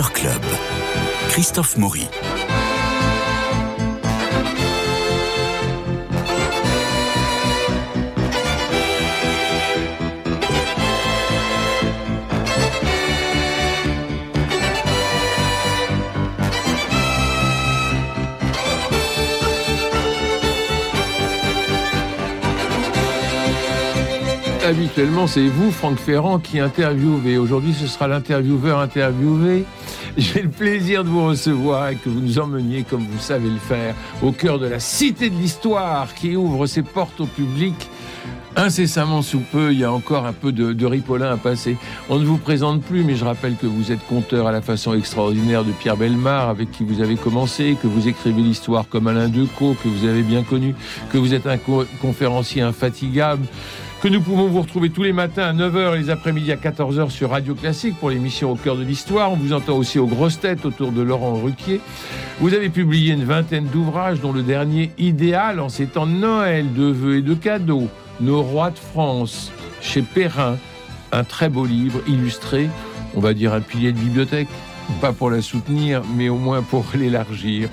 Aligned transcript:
Club. 0.00 0.40
Christophe 1.28 1.76
Maury. 1.76 2.08
habituellement, 24.64 25.26
c'est 25.26 25.48
vous, 25.48 25.70
Franck 25.70 25.98
Ferrand, 25.98 26.38
qui 26.38 26.58
interviewez. 26.58 27.36
Aujourd'hui, 27.36 27.74
ce 27.74 27.86
sera 27.86 28.08
l'intervieweur 28.08 28.78
interviewé. 28.78 29.66
J'ai 30.18 30.42
le 30.42 30.50
plaisir 30.50 31.04
de 31.04 31.08
vous 31.08 31.26
recevoir 31.26 31.88
et 31.88 31.96
que 31.96 32.10
vous 32.10 32.20
nous 32.20 32.38
emmeniez, 32.38 32.82
comme 32.82 33.04
vous 33.04 33.18
savez 33.18 33.48
le 33.48 33.58
faire, 33.58 33.94
au 34.22 34.32
cœur 34.32 34.58
de 34.58 34.66
la 34.66 34.78
Cité 34.78 35.30
de 35.30 35.34
l'Histoire 35.34 36.12
qui 36.14 36.36
ouvre 36.36 36.66
ses 36.66 36.82
portes 36.82 37.20
au 37.20 37.26
public 37.26 37.74
incessamment 38.54 39.22
sous 39.22 39.40
peu, 39.40 39.72
il 39.72 39.78
y 39.78 39.84
a 39.84 39.90
encore 39.90 40.26
un 40.26 40.34
peu 40.34 40.52
de, 40.52 40.74
de, 40.74 40.86
ripolin 40.86 41.32
à 41.32 41.38
passer. 41.38 41.78
On 42.10 42.18
ne 42.18 42.24
vous 42.24 42.36
présente 42.36 42.82
plus, 42.82 43.02
mais 43.02 43.14
je 43.14 43.24
rappelle 43.24 43.56
que 43.56 43.66
vous 43.66 43.92
êtes 43.92 44.06
conteur 44.06 44.46
à 44.46 44.52
la 44.52 44.60
façon 44.60 44.92
extraordinaire 44.94 45.64
de 45.64 45.72
Pierre 45.72 45.96
Belmar, 45.96 46.50
avec 46.50 46.70
qui 46.70 46.84
vous 46.84 47.00
avez 47.00 47.16
commencé, 47.16 47.78
que 47.80 47.86
vous 47.86 48.08
écrivez 48.08 48.42
l'histoire 48.42 48.88
comme 48.88 49.06
Alain 49.06 49.28
Decaux, 49.28 49.74
que 49.82 49.88
vous 49.88 50.06
avez 50.06 50.22
bien 50.22 50.42
connu, 50.42 50.74
que 51.10 51.16
vous 51.16 51.32
êtes 51.32 51.46
un 51.46 51.56
conférencier 52.02 52.60
infatigable, 52.60 53.46
que 54.02 54.08
nous 54.08 54.20
pouvons 54.20 54.48
vous 54.48 54.62
retrouver 54.62 54.90
tous 54.90 55.04
les 55.04 55.12
matins 55.12 55.44
à 55.44 55.52
9h 55.52 55.94
et 55.94 55.98
les 55.98 56.10
après-midi 56.10 56.50
à 56.50 56.56
14h 56.56 57.10
sur 57.10 57.30
Radio 57.30 57.54
Classique 57.54 57.94
pour 58.00 58.10
l'émission 58.10 58.50
Au 58.50 58.56
cœur 58.56 58.74
de 58.74 58.82
l'histoire. 58.82 59.30
On 59.30 59.36
vous 59.36 59.52
entend 59.52 59.76
aussi 59.76 60.00
aux 60.00 60.08
grosses 60.08 60.40
têtes 60.40 60.64
autour 60.64 60.90
de 60.90 61.02
Laurent 61.02 61.34
Ruquier. 61.34 61.80
Vous 62.40 62.52
avez 62.52 62.68
publié 62.68 63.12
une 63.12 63.22
vingtaine 63.22 63.66
d'ouvrages, 63.66 64.20
dont 64.20 64.32
le 64.32 64.42
dernier 64.42 64.90
Idéal 64.98 65.60
en 65.60 65.68
ces 65.68 65.86
temps 65.86 66.06
Noël, 66.06 66.72
de 66.72 66.82
vœux 66.82 67.18
et 67.18 67.22
de 67.22 67.34
cadeaux. 67.34 67.86
Nos 68.20 68.42
rois 68.42 68.72
de 68.72 68.78
France, 68.78 69.52
chez 69.80 70.02
Perrin. 70.02 70.56
Un 71.12 71.22
très 71.22 71.48
beau 71.48 71.64
livre 71.64 72.00
illustré, 72.08 72.68
on 73.14 73.20
va 73.20 73.34
dire 73.34 73.54
un 73.54 73.60
pilier 73.60 73.92
de 73.92 73.98
bibliothèque 73.98 74.48
pas 75.00 75.12
pour 75.12 75.30
la 75.30 75.42
soutenir, 75.42 76.02
mais 76.16 76.28
au 76.28 76.36
moins 76.36 76.62
pour 76.62 76.84
l'élargir. 76.94 77.68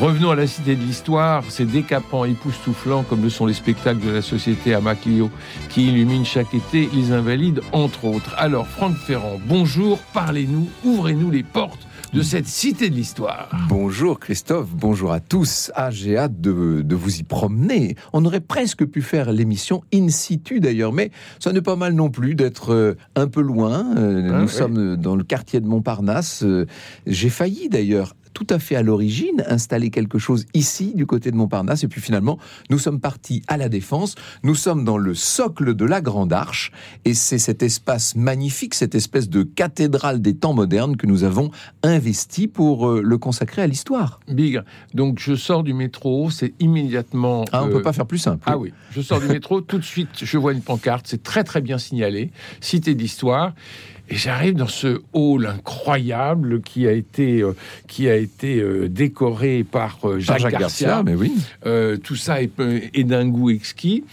Revenons 0.00 0.30
à 0.30 0.36
la 0.36 0.46
Cité 0.46 0.76
de 0.76 0.82
l'Histoire, 0.82 1.42
c'est 1.48 1.64
décapant, 1.64 2.24
époustouflant, 2.24 3.02
comme 3.02 3.22
le 3.22 3.30
sont 3.30 3.46
les 3.46 3.54
spectacles 3.54 4.00
de 4.00 4.10
la 4.10 4.22
Société 4.22 4.74
Amaclio, 4.74 5.30
qui 5.68 5.88
illuminent 5.88 6.24
chaque 6.24 6.54
été 6.54 6.88
les 6.92 7.12
Invalides, 7.12 7.60
entre 7.72 8.04
autres. 8.04 8.34
Alors, 8.36 8.66
Franck 8.66 8.96
Ferrand, 8.96 9.40
bonjour, 9.46 9.98
parlez-nous, 10.12 10.68
ouvrez-nous 10.84 11.30
les 11.30 11.42
portes 11.42 11.86
de 12.12 12.22
cette 12.22 12.46
cité 12.46 12.90
de 12.90 12.94
l'histoire. 12.94 13.50
Bonjour 13.68 14.18
Christophe, 14.18 14.70
bonjour 14.74 15.12
à 15.12 15.20
tous. 15.20 15.70
Ah, 15.74 15.90
j'ai 15.90 16.16
hâte 16.16 16.40
de, 16.40 16.82
de, 16.82 16.94
vous 16.96 17.18
y 17.18 17.22
promener. 17.22 17.94
On 18.12 18.24
aurait 18.24 18.40
presque 18.40 18.84
pu 18.84 19.00
faire 19.00 19.32
l'émission 19.32 19.82
in 19.94 20.08
situ 20.08 20.58
d'ailleurs, 20.58 20.92
mais 20.92 21.10
ça 21.38 21.52
n'est 21.52 21.62
pas 21.62 21.76
mal 21.76 21.92
non 21.92 22.10
plus 22.10 22.34
d'être 22.34 22.72
euh, 22.72 22.94
un 23.14 23.28
peu 23.28 23.40
loin. 23.40 23.96
Euh, 23.96 24.28
ah, 24.28 24.38
Nous 24.40 24.46
oui. 24.46 24.52
sommes 24.52 24.96
dans 24.96 25.14
le 25.14 25.22
quartier 25.22 25.60
de 25.60 25.66
Montparnasse. 25.66 26.42
Euh, 26.42 26.66
j'ai 27.06 27.30
failli 27.30 27.68
d'ailleurs 27.68 28.14
tout 28.32 28.46
à 28.50 28.58
fait 28.58 28.76
à 28.76 28.82
l'origine 28.82 29.44
installer 29.46 29.90
quelque 29.90 30.18
chose 30.18 30.46
ici 30.54 30.92
du 30.94 31.06
côté 31.06 31.30
de 31.30 31.36
Montparnasse 31.36 31.84
et 31.84 31.88
puis 31.88 32.00
finalement 32.00 32.38
nous 32.68 32.78
sommes 32.78 33.00
partis 33.00 33.42
à 33.48 33.56
la 33.56 33.68
Défense. 33.68 34.14
Nous 34.42 34.54
sommes 34.54 34.84
dans 34.84 34.98
le 34.98 35.14
socle 35.14 35.74
de 35.74 35.84
la 35.84 36.00
Grande 36.00 36.32
Arche 36.32 36.72
et 37.04 37.14
c'est 37.14 37.38
cet 37.38 37.62
espace 37.62 38.16
magnifique, 38.16 38.74
cette 38.74 38.94
espèce 38.94 39.28
de 39.28 39.42
cathédrale 39.42 40.20
des 40.20 40.34
temps 40.34 40.54
modernes 40.54 40.96
que 40.96 41.06
nous 41.06 41.24
avons 41.24 41.50
investi 41.82 42.48
pour 42.48 42.88
euh, 42.88 43.02
le 43.04 43.18
consacrer 43.18 43.62
à 43.62 43.66
l'histoire. 43.66 44.20
Big. 44.28 44.60
Donc 44.94 45.18
je 45.18 45.34
sors 45.34 45.62
du 45.62 45.74
métro, 45.74 46.30
c'est 46.30 46.54
immédiatement. 46.60 47.44
Ah, 47.52 47.64
on 47.64 47.68
euh... 47.68 47.72
peut 47.72 47.82
pas 47.82 47.92
faire 47.92 48.06
plus 48.06 48.18
simple. 48.18 48.44
Ah 48.46 48.58
oui, 48.58 48.72
je 48.90 49.00
sors 49.00 49.20
du 49.20 49.28
métro, 49.28 49.60
tout 49.60 49.78
de 49.78 49.84
suite 49.84 50.08
je 50.22 50.38
vois 50.38 50.52
une 50.52 50.62
pancarte, 50.62 51.06
c'est 51.08 51.22
très 51.22 51.44
très 51.44 51.60
bien 51.60 51.78
signalé, 51.78 52.30
cité 52.60 52.94
d'histoire. 52.94 53.54
Et 54.10 54.16
j'arrive 54.16 54.54
dans 54.54 54.68
ce 54.68 55.00
hall 55.12 55.46
incroyable 55.46 56.62
qui 56.62 56.88
a 56.88 56.92
été, 56.92 57.42
euh, 57.42 57.54
qui 57.86 58.08
a 58.08 58.16
été 58.16 58.58
euh, 58.58 58.88
décoré 58.88 59.62
par 59.62 59.98
euh, 60.04 60.18
Jacques, 60.18 60.40
Jacques 60.40 60.58
Garcia. 60.58 60.88
Garcia. 60.88 61.02
mais 61.04 61.14
oui. 61.14 61.32
tout 62.02 62.16
ça 62.16 62.42
est, 62.42 62.50
est 62.58 63.04
d'un 63.04 63.28
goût 63.28 63.50
exquis. 63.50 64.04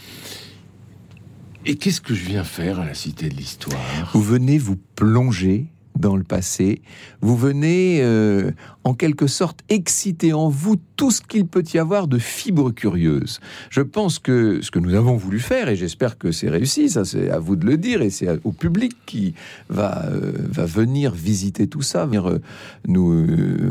Et 1.66 1.74
qu'est-ce 1.74 2.00
que 2.00 2.14
je 2.14 2.24
viens 2.24 2.44
faire 2.44 2.78
à 2.78 2.86
la 2.86 2.94
Cité 2.94 3.28
de 3.28 3.34
l'Histoire? 3.34 4.10
Vous 4.14 4.22
venez 4.22 4.56
vous 4.56 4.78
plonger 4.94 5.66
dans 5.98 6.16
le 6.16 6.24
passé. 6.24 6.80
Vous 7.20 7.36
venez, 7.36 8.00
euh, 8.02 8.50
en 8.84 8.94
quelque 8.94 9.26
sorte, 9.26 9.60
exciter 9.68 10.32
en 10.32 10.48
vous 10.48 10.76
tout 10.96 11.10
ce 11.10 11.20
qu'il 11.20 11.46
peut 11.46 11.64
y 11.72 11.78
avoir 11.78 12.08
de 12.08 12.18
fibres 12.18 12.70
curieuses. 12.70 13.40
Je 13.70 13.80
pense 13.82 14.18
que 14.18 14.60
ce 14.62 14.70
que 14.70 14.78
nous 14.78 14.94
avons 14.94 15.16
voulu 15.16 15.40
faire, 15.40 15.68
et 15.68 15.76
j'espère 15.76 16.18
que 16.18 16.32
c'est 16.32 16.48
réussi, 16.48 16.88
ça 16.88 17.04
c'est 17.04 17.30
à 17.30 17.38
vous 17.38 17.56
de 17.56 17.66
le 17.66 17.76
dire, 17.76 18.02
et 18.02 18.10
c'est 18.10 18.28
au 18.44 18.52
public 18.52 18.92
qui 19.06 19.34
va, 19.68 20.06
euh, 20.06 20.32
va 20.38 20.66
venir 20.66 21.12
visiter 21.12 21.66
tout 21.66 21.82
ça, 21.82 22.06
venir, 22.06 22.28
euh, 22.28 22.40
nous, 22.86 23.26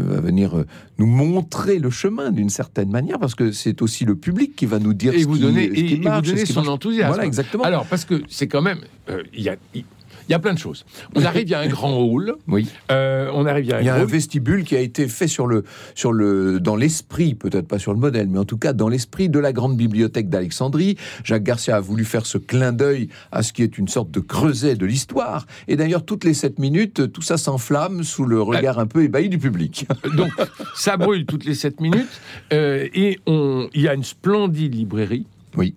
va 0.08 0.20
venir 0.20 0.64
nous 0.98 1.08
montrer 1.08 1.80
le 1.80 1.90
chemin 1.90 2.32
d'une 2.32 2.50
certaine 2.50 2.90
manière, 2.90 3.20
parce 3.20 3.36
que 3.36 3.52
c'est 3.52 3.82
aussi 3.82 4.06
le 4.06 4.16
public 4.16 4.56
qui 4.56 4.66
va 4.66 4.80
nous 4.80 4.94
dire 4.94 5.14
et 5.14 5.22
ce 5.22 5.28
vous 5.28 5.36
qui, 5.36 5.42
donner, 5.42 5.68
ce 5.70 5.74
qui 5.74 5.94
et, 5.94 5.98
marche, 6.00 6.28
et 6.28 6.32
vous 6.32 6.32
donner 6.32 6.42
ce 6.42 6.46
qui 6.46 6.54
son 6.54 6.62
marche. 6.62 6.70
enthousiasme. 6.70 7.10
Voilà, 7.10 7.26
exactement. 7.26 7.64
Alors, 7.64 7.86
parce 7.86 8.06
que 8.06 8.22
c'est 8.28 8.48
quand 8.48 8.62
même, 8.62 8.80
il 9.34 9.42
y 9.42 9.50
a 9.50 9.56
il 10.28 10.32
y 10.32 10.36
a 10.36 10.40
plein 10.40 10.54
de 10.54 10.60
choses. 10.60 10.86
On 11.16 11.24
arrive, 11.24 11.44
il 11.44 11.52
y 11.52 11.56
a 11.56 11.60
un 11.60 11.68
grand 11.68 11.98
hall. 11.98 12.36
Oui. 12.48 12.70
Euh, 12.92 13.30
on 13.34 13.46
arrive, 13.46 13.66
il 13.66 13.70
y 13.70 13.74
a 13.74 13.78
un, 13.78 13.82
il 13.82 13.86
y 13.86 13.90
a 13.90 13.96
un 13.96 14.06
vestibule 14.06 14.64
qui 14.64 14.76
a 14.76 14.80
été 14.80 15.08
fait 15.08 15.28
sur 15.28 15.48
le, 15.48 15.64
sur 15.96 16.14
le, 16.14 16.60
dans 16.60 16.76
l'esprit, 16.78 17.36
peut-être 17.36 17.68
pas 17.68 17.78
sur 17.78 17.94
le 17.94 18.00
modèle, 18.00 18.28
mais 18.30 18.40
en 18.40 18.46
tout 18.46 18.58
cas 18.58 18.74
dans 18.74 18.88
l'esprit 18.88 19.28
de 19.28 19.40
la 19.40 19.52
grande 19.52 19.76
bibliothèque 19.76 20.30
d'Alexandrie. 20.30 20.98
Jacques 21.24 21.44
Garcia 21.44 21.76
a 21.76 21.80
voulu 21.80 22.06
faire 22.06 22.26
ce 22.26 22.38
clin 22.38 22.72
d'œil 22.72 23.10
à 23.32 23.44
ce 23.44 23.54
qui 23.54 23.64
est 23.64 23.78
une 23.78 23.88
sorte 23.88 24.12
de 24.12 24.20
creuset 24.20 24.76
de 24.76 24.86
l'histoire. 24.86 25.46
Et 25.68 25.76
d'ailleurs, 25.76 26.06
toutes 26.06 26.24
les 26.24 26.34
sept 26.34 26.60
minutes, 26.60 27.12
tout 27.12 27.22
ça 27.22 27.38
s'enflamme 27.38 28.04
sous 28.04 28.26
le 28.26 28.42
regard 28.42 28.80
un 28.80 28.88
peu 28.88 29.04
ébahi 29.04 29.30
du 29.30 29.38
public. 29.38 29.88
Donc, 30.16 30.32
ça 30.76 30.98
brûle 30.98 31.26
toutes 31.26 31.46
les 31.46 31.56
sept 31.56 31.82
minutes. 31.82 32.22
Euh, 32.54 32.88
et 32.94 33.20
il 33.28 33.82
y 33.82 33.88
a 33.88 33.94
une 33.94 34.04
splendide 34.04 34.76
librairie. 34.76 35.26
Oui. 35.58 35.76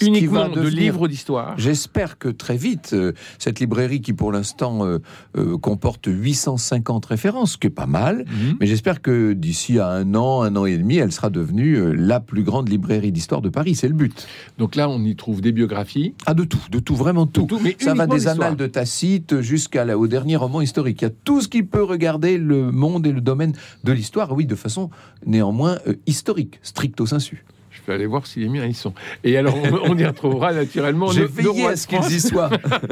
Uniquement 0.00 0.48
de 0.48 0.60
livres 0.60 1.08
d'histoire. 1.08 1.54
J'espère 1.58 2.18
que 2.18 2.28
très 2.28 2.56
vite, 2.56 2.90
euh, 2.92 3.12
cette 3.38 3.58
librairie 3.58 4.00
qui 4.00 4.12
pour 4.12 4.30
l'instant 4.30 4.86
euh, 4.86 4.98
euh, 5.36 5.58
comporte 5.58 6.06
850 6.06 7.06
références, 7.06 7.52
ce 7.52 7.58
qui 7.58 7.66
est 7.66 7.70
pas 7.70 7.86
mal, 7.86 8.18
Mhm. 8.18 8.24
mmh. 8.24 8.56
mais 8.60 8.66
j'espère 8.66 9.02
que 9.02 9.32
d'ici 9.32 9.78
à 9.80 9.88
un 9.88 10.14
an, 10.14 10.42
un 10.42 10.54
an 10.56 10.66
et 10.66 10.76
demi, 10.76 10.96
elle 10.98 11.10
sera 11.12 11.30
devenue 11.30 11.94
la 11.96 12.20
plus 12.20 12.44
grande 12.44 12.68
librairie 12.68 13.10
d'histoire 13.10 13.42
de 13.42 13.48
Paris. 13.48 13.74
C'est 13.74 13.88
le 13.88 13.94
but. 13.94 14.26
Donc 14.58 14.76
là, 14.76 14.88
on 14.88 15.02
y 15.02 15.16
trouve 15.16 15.40
des 15.40 15.52
biographies. 15.52 16.14
Ah, 16.26 16.34
de 16.34 16.44
tout, 16.44 16.60
de 16.70 16.78
tout, 16.78 16.94
vraiment 16.94 17.26
tout. 17.26 17.42
De 17.42 17.46
tout 17.48 17.60
mais 17.62 17.76
Ça 17.80 17.94
va 17.94 18.06
des 18.06 18.28
annales 18.28 18.56
de 18.56 18.66
Tacite 18.66 19.40
jusqu'au 19.40 20.06
dernier 20.06 20.36
roman 20.36 20.60
historique. 20.60 21.02
Il 21.02 21.06
y 21.06 21.08
a 21.08 21.14
tout 21.24 21.40
ce 21.40 21.48
qui 21.48 21.62
peut 21.64 21.82
regarder 21.82 22.38
le 22.38 22.70
monde 22.70 23.06
et 23.06 23.12
le 23.12 23.20
domaine 23.20 23.52
de 23.82 23.92
l'histoire, 23.92 24.32
oui, 24.32 24.46
de 24.46 24.54
façon 24.54 24.90
néanmoins 25.26 25.78
historique, 26.06 26.60
stricto 26.62 27.04
sensu. 27.06 27.44
Je 27.86 27.92
vais 27.92 27.98
aller 27.98 28.06
voir 28.06 28.26
si 28.26 28.40
les 28.40 28.48
miens 28.48 28.66
y 28.66 28.74
sont. 28.74 28.92
Et 29.22 29.36
alors, 29.36 29.54
on, 29.56 29.92
on 29.92 29.96
y 29.96 30.04
retrouvera 30.04 30.52
naturellement 30.52 31.12
J'ai 31.12 31.24
veillé 31.24 31.62
rois 31.62 31.70
à 31.70 31.74
de 31.74 31.78
ce 31.78 31.86
qu'ils 31.86 32.16
y 32.16 32.20
soient. 32.20 32.50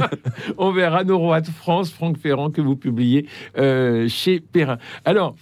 on 0.56 0.70
verra 0.70 1.02
nos 1.02 1.18
rois 1.18 1.40
de 1.40 1.48
France, 1.48 1.90
Franck 1.90 2.16
Ferrand, 2.16 2.50
que 2.50 2.60
vous 2.60 2.76
publiez 2.76 3.26
euh, 3.58 4.06
chez 4.08 4.38
Perrin. 4.38 4.78
Alors, 5.04 5.34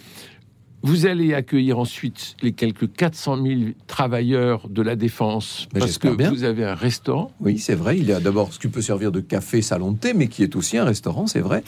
vous 0.83 1.07
allez 1.07 1.35
accueillir 1.35 1.79
ensuite 1.79 2.37
les 2.43 2.53
quelques 2.53 2.93
400 2.93 3.45
000 3.45 3.61
travailleurs 3.87 4.69
de 4.69 4.83
la 4.83 4.97
défense 4.97 5.69
Mais 5.73 5.81
parce 5.81 5.99
que 5.99 6.09
bien. 6.09 6.31
vous 6.31 6.45
avez 6.45 6.65
un 6.65 6.75
restaurant. 6.75 7.33
Oui, 7.41 7.59
c'est 7.59 7.75
vrai. 7.75 7.99
Il 7.99 8.07
y 8.07 8.13
a 8.13 8.21
d'abord 8.21 8.53
ce 8.53 8.59
qui 8.59 8.69
peut 8.69 8.83
servir 8.83 9.13
de 9.13 9.21
café, 9.21 9.63
salon 9.63 9.93
de 9.93 9.99
thé, 9.99 10.13
mais 10.15 10.29
qui 10.29 10.43
est 10.43 10.57
aussi 10.57 10.79
un 10.79 10.85
restaurant, 10.85 11.27
c'est 11.27 11.41
vrai. 11.41 11.63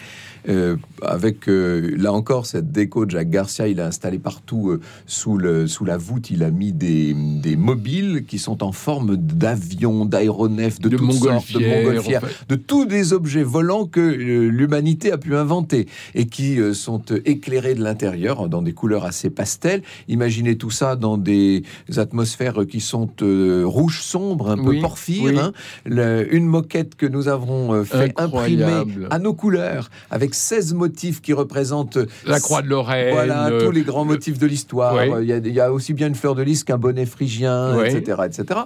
Euh, 0.48 0.76
avec, 1.00 1.48
euh, 1.48 1.94
là 1.96 2.12
encore, 2.12 2.46
cette 2.46 2.70
déco 2.70 3.06
de 3.06 3.12
Jacques 3.12 3.30
Garcia, 3.30 3.68
il 3.68 3.80
a 3.80 3.86
installé 3.86 4.18
partout 4.18 4.70
euh, 4.70 4.80
sous, 5.06 5.38
le, 5.38 5.66
sous 5.66 5.84
la 5.84 5.96
voûte, 5.96 6.30
il 6.30 6.42
a 6.42 6.50
mis 6.50 6.72
des, 6.72 7.14
des 7.14 7.56
mobiles 7.56 8.24
qui 8.26 8.38
sont 8.38 8.62
en 8.62 8.72
forme 8.72 9.16
d'avions, 9.16 10.04
d'aéronefs, 10.04 10.80
de, 10.80 10.88
De 10.88 10.96
toutes 10.96 11.12
sortes, 11.12 11.52
de 11.52 11.58
montgolfières, 11.58 11.84
montgolfières, 11.84 12.24
en 12.24 12.26
fait. 12.26 12.48
de 12.48 12.56
tous 12.56 12.84
des 12.84 13.12
objets 13.12 13.42
volants 13.42 13.86
que 13.86 14.00
l'humanité 14.00 15.12
a 15.12 15.18
pu 15.18 15.34
inventer 15.34 15.86
et 16.14 16.26
qui 16.26 16.58
sont 16.74 17.02
éclairés 17.24 17.74
de 17.74 17.82
l'intérieur 17.82 18.48
dans 18.48 18.60
des 18.60 18.72
couleurs 18.72 19.03
couleurs 19.04 19.08
assez 19.08 19.30
pastel. 19.30 19.82
Imaginez 20.08 20.56
tout 20.56 20.70
ça 20.70 20.96
dans 20.96 21.16
des 21.18 21.62
atmosphères 21.96 22.66
qui 22.68 22.80
sont 22.80 23.08
euh, 23.22 23.62
rouges 23.66 24.00
sombres, 24.02 24.50
un 24.50 24.56
peu 24.56 24.78
porphyre. 24.80 25.24
oui. 25.24 25.38
hein. 25.38 25.52
Le- 25.84 26.34
une 26.34 26.46
moquette 26.46 26.94
que 26.94 27.06
nous 27.06 27.28
avons 27.28 27.72
euh, 27.74 27.84
fait 27.84 28.12
imprimer 28.16 29.06
à 29.10 29.18
nos 29.18 29.34
couleurs, 29.34 29.90
avec 30.10 30.34
16 30.34 30.74
motifs 30.74 31.20
qui 31.20 31.32
représentent 31.32 31.98
La 32.26 32.40
croix 32.40 32.62
de 32.62 32.68
Lorraine. 32.68 33.12
voilà, 33.12 33.50
tous 33.60 33.70
les 33.70 33.82
grands 33.82 34.04
motifs 34.04 34.38
de 34.38 34.46
l'histoire. 34.46 34.94
Oui. 34.94 35.22
Il, 35.22 35.28
y 35.28 35.32
a, 35.32 35.36
il 35.38 35.52
y 35.54 35.60
a 35.60 35.72
aussi 35.72 35.92
bien 35.94 36.08
une 36.08 36.14
fleur 36.14 36.34
de 36.34 36.42
lys 36.42 36.64
qu'un 36.64 36.78
bonnet 36.78 37.06
phrygien, 37.06 37.78
etc., 37.84 38.22
etc. 38.26 38.60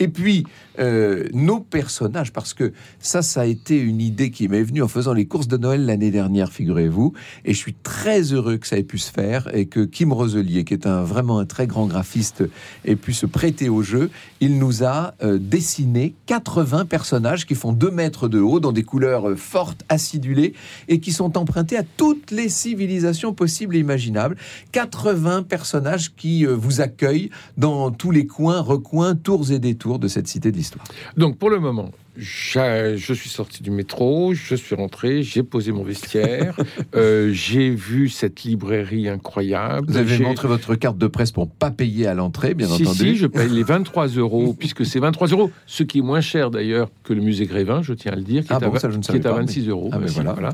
Et 0.00 0.08
puis, 0.08 0.44
euh, 0.78 1.24
nos 1.32 1.60
personnages, 1.60 2.32
parce 2.32 2.54
que 2.54 2.72
ça, 2.98 3.22
ça 3.22 3.42
a 3.42 3.46
été 3.46 3.78
une 3.78 4.00
idée 4.00 4.30
qui 4.30 4.48
m'est 4.48 4.62
venue 4.62 4.82
en 4.82 4.88
faisant 4.88 5.12
les 5.12 5.26
courses 5.26 5.48
de 5.48 5.56
Noël 5.56 5.86
l'année 5.86 6.10
dernière, 6.10 6.50
figurez-vous. 6.52 7.12
Et 7.44 7.52
je 7.52 7.58
suis 7.58 7.74
très 7.74 8.32
heureux 8.32 8.56
que 8.56 8.66
ça 8.66 8.76
ait 8.76 8.82
pu 8.82 8.98
se 8.98 9.10
faire 9.12 9.54
et 9.54 9.66
que 9.66 9.83
Kim 9.84 10.12
Roselier, 10.12 10.64
qui 10.64 10.74
est 10.74 10.86
un, 10.86 11.02
vraiment 11.02 11.38
un 11.38 11.44
très 11.44 11.66
grand 11.66 11.86
graphiste, 11.86 12.44
ait 12.84 12.96
pu 12.96 13.12
se 13.12 13.26
prêter 13.26 13.68
au 13.68 13.82
jeu. 13.82 14.10
Il 14.40 14.58
nous 14.58 14.84
a 14.84 15.14
euh, 15.22 15.38
dessiné 15.38 16.14
80 16.26 16.86
personnages 16.86 17.46
qui 17.46 17.54
font 17.54 17.72
2 17.72 17.90
mètres 17.90 18.28
de 18.28 18.40
haut 18.40 18.60
dans 18.60 18.72
des 18.72 18.82
couleurs 18.82 19.30
euh, 19.30 19.36
fortes, 19.36 19.84
acidulées 19.88 20.54
et 20.88 21.00
qui 21.00 21.12
sont 21.12 21.36
empruntés 21.36 21.76
à 21.76 21.82
toutes 21.82 22.30
les 22.30 22.48
civilisations 22.48 23.32
possibles 23.32 23.76
et 23.76 23.80
imaginables. 23.80 24.36
80 24.72 25.44
personnages 25.44 26.14
qui 26.14 26.46
euh, 26.46 26.54
vous 26.54 26.80
accueillent 26.80 27.30
dans 27.56 27.90
tous 27.90 28.10
les 28.10 28.26
coins, 28.26 28.60
recoins, 28.60 29.14
tours 29.14 29.50
et 29.50 29.58
détours 29.58 29.98
de 29.98 30.08
cette 30.08 30.28
cité 30.28 30.52
de 30.52 30.56
l'histoire. 30.56 30.84
Donc 31.16 31.38
pour 31.38 31.50
le 31.50 31.60
moment, 31.60 31.90
je 32.16 33.12
suis 33.14 33.28
sorti 33.28 33.62
du 33.62 33.70
métro, 33.70 34.34
je 34.34 34.54
suis 34.54 34.74
rentré, 34.74 35.22
j'ai 35.22 35.42
posé 35.42 35.72
mon 35.72 35.82
vestiaire, 35.82 36.56
euh, 36.94 37.30
j'ai 37.32 37.70
vu 37.70 38.08
cette 38.08 38.42
librairie 38.44 39.08
incroyable. 39.08 39.86
Vous 39.88 39.96
avez 39.96 40.18
montré 40.18 40.48
votre 40.48 40.74
carte 40.76 40.98
de 40.98 41.06
presse 41.06 41.32
pour 41.32 41.48
pas 41.48 41.70
payer 41.70 42.06
à 42.06 42.14
l'entrée, 42.14 42.54
bien 42.54 42.68
si, 42.68 42.82
entendu. 42.82 42.98
si, 42.98 43.16
je 43.16 43.26
paye 43.26 43.48
les 43.48 43.62
23 43.62 44.08
euros, 44.08 44.54
puisque 44.58 44.86
c'est 44.86 45.00
23 45.00 45.28
euros, 45.28 45.50
ce 45.66 45.82
qui 45.82 45.98
est 45.98 46.02
moins 46.02 46.20
cher 46.20 46.50
d'ailleurs 46.50 46.90
que 47.02 47.12
le 47.12 47.20
musée 47.20 47.46
Grévin, 47.46 47.82
je 47.82 47.92
tiens 47.94 48.12
à 48.12 48.16
le 48.16 48.22
dire, 48.22 48.42
qui 48.42 48.48
Ah 48.52 48.58
est, 48.60 48.64
à, 48.64 48.68
bon, 48.68 48.78
ça, 48.78 48.90
je 48.90 48.96
ne 48.96 49.00
qui 49.02 49.06
savais 49.06 49.18
est 49.18 49.26
à 49.26 49.30
pas, 49.30 49.36
mais- 49.40 49.46
26 49.46 49.68
euros. 49.68 49.90
Ah, 49.92 49.98
mais 49.98 50.06
voilà. 50.08 50.50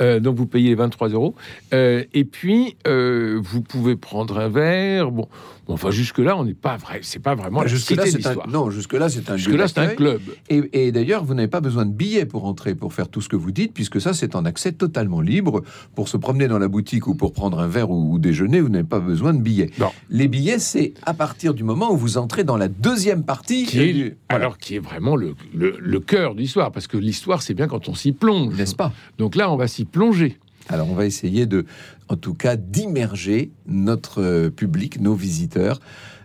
Euh, 0.00 0.20
donc 0.20 0.36
vous 0.36 0.46
payez 0.46 0.70
les 0.70 0.74
23 0.74 1.08
euros. 1.10 1.34
Euh, 1.74 2.04
et 2.14 2.24
puis, 2.24 2.76
vous 2.86 3.60
pouvez 3.62 3.96
prendre 3.96 4.38
un 4.38 4.48
verre. 4.48 5.10
Bon, 5.10 5.28
enfin, 5.74 5.90
jusque-là, 5.90 6.36
on 6.36 6.44
n'est 6.44 6.54
pas 6.54 6.76
vrai. 6.76 7.00
C'est 7.02 7.18
pas 7.18 7.34
vraiment 7.34 7.62
la 7.62 7.68
Jusque-là, 7.68 8.04
c'est 8.06 8.26
un... 8.26 8.34
Non, 8.48 8.70
jusque-là, 8.70 9.08
c'est 9.08 9.28
un 9.30 9.36
Jusque-là, 9.36 9.68
c'est 9.68 9.78
un 9.80 9.88
club. 9.88 10.20
Et, 10.48 10.86
et 10.86 10.92
d'ailleurs, 10.92 11.24
vous 11.24 11.34
n'avez 11.34 11.48
pas 11.48 11.60
besoin 11.60 11.86
de 11.86 11.92
billets 11.92 12.26
pour 12.26 12.44
entrer, 12.44 12.74
pour 12.74 12.92
faire 12.92 13.08
tout 13.08 13.20
ce 13.20 13.28
que 13.28 13.36
vous 13.36 13.50
dites, 13.52 13.72
puisque 13.72 14.00
ça, 14.00 14.12
c'est 14.14 14.34
en 14.36 14.44
accès 14.44 14.72
totalement 14.72 15.20
libre. 15.20 15.62
Pour 15.94 16.08
se 16.08 16.16
promener 16.16 16.48
dans 16.48 16.58
la 16.58 16.68
boutique 16.68 17.06
ou 17.06 17.14
pour 17.14 17.32
prendre 17.32 17.58
un 17.60 17.66
verre 17.68 17.90
ou, 17.90 18.14
ou 18.14 18.18
déjeuner, 18.18 18.60
vous 18.60 18.68
n'avez 18.68 18.84
pas 18.84 19.00
besoin 19.00 19.34
de 19.34 19.40
billets. 19.40 19.70
Non. 19.78 19.90
Les 20.10 20.28
billets, 20.28 20.58
c'est 20.58 20.94
à 21.04 21.14
partir 21.14 21.54
du 21.54 21.64
moment 21.64 21.92
où 21.92 21.96
vous 21.96 22.18
entrez 22.18 22.44
dans 22.44 22.56
la 22.56 22.68
deuxième 22.68 23.24
partie. 23.24 23.64
Qui 23.66 23.80
est, 23.80 23.92
du- 23.92 24.16
voilà. 24.30 24.44
alors, 24.44 24.58
qui 24.58 24.76
est 24.76 24.80
vraiment 24.80 25.16
le, 25.16 25.34
le- 25.54 25.76
le 25.78 26.00
cœur 26.00 26.34
de 26.34 26.40
l'histoire. 26.40 26.72
Parce 26.72 26.86
que 26.86 26.96
l'histoire, 26.96 27.42
c'est 27.42 27.54
bien 27.54 27.66
quand 27.68 27.88
on 27.88 27.94
s'y 27.94 28.12
plonge. 28.12 28.54
N'est-ce 28.56 28.74
pas? 28.76 28.92
Donc 29.18 29.36
là, 29.36 29.50
on 29.50 29.56
va 29.56 29.68
s'y 29.68 29.84
plonger. 29.84 30.38
Alors, 30.68 30.88
on 30.90 30.94
va 30.94 31.06
essayer 31.06 31.46
de, 31.46 31.64
en 32.08 32.16
tout 32.16 32.34
cas, 32.34 32.56
d'immerger 32.56 33.50
notre 33.66 34.22
euh, 34.22 34.50
public, 34.50 35.00
nos 35.00 35.14
visiteurs. 35.14 35.80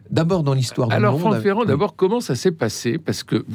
D'abord 0.09 0.43
dans 0.43 0.53
l'histoire 0.53 0.87
du 0.87 0.95
Alors, 0.95 1.13
monde. 1.13 1.19
Franck 1.21 1.33
avec- 1.33 1.43
Ferrand, 1.43 1.65
d'abord, 1.65 1.97
comment 1.97 2.21
ça 2.21 2.33
s'est 2.33 2.53
passé? 2.53 2.97
Parce 2.97 3.23
que, 3.23 3.45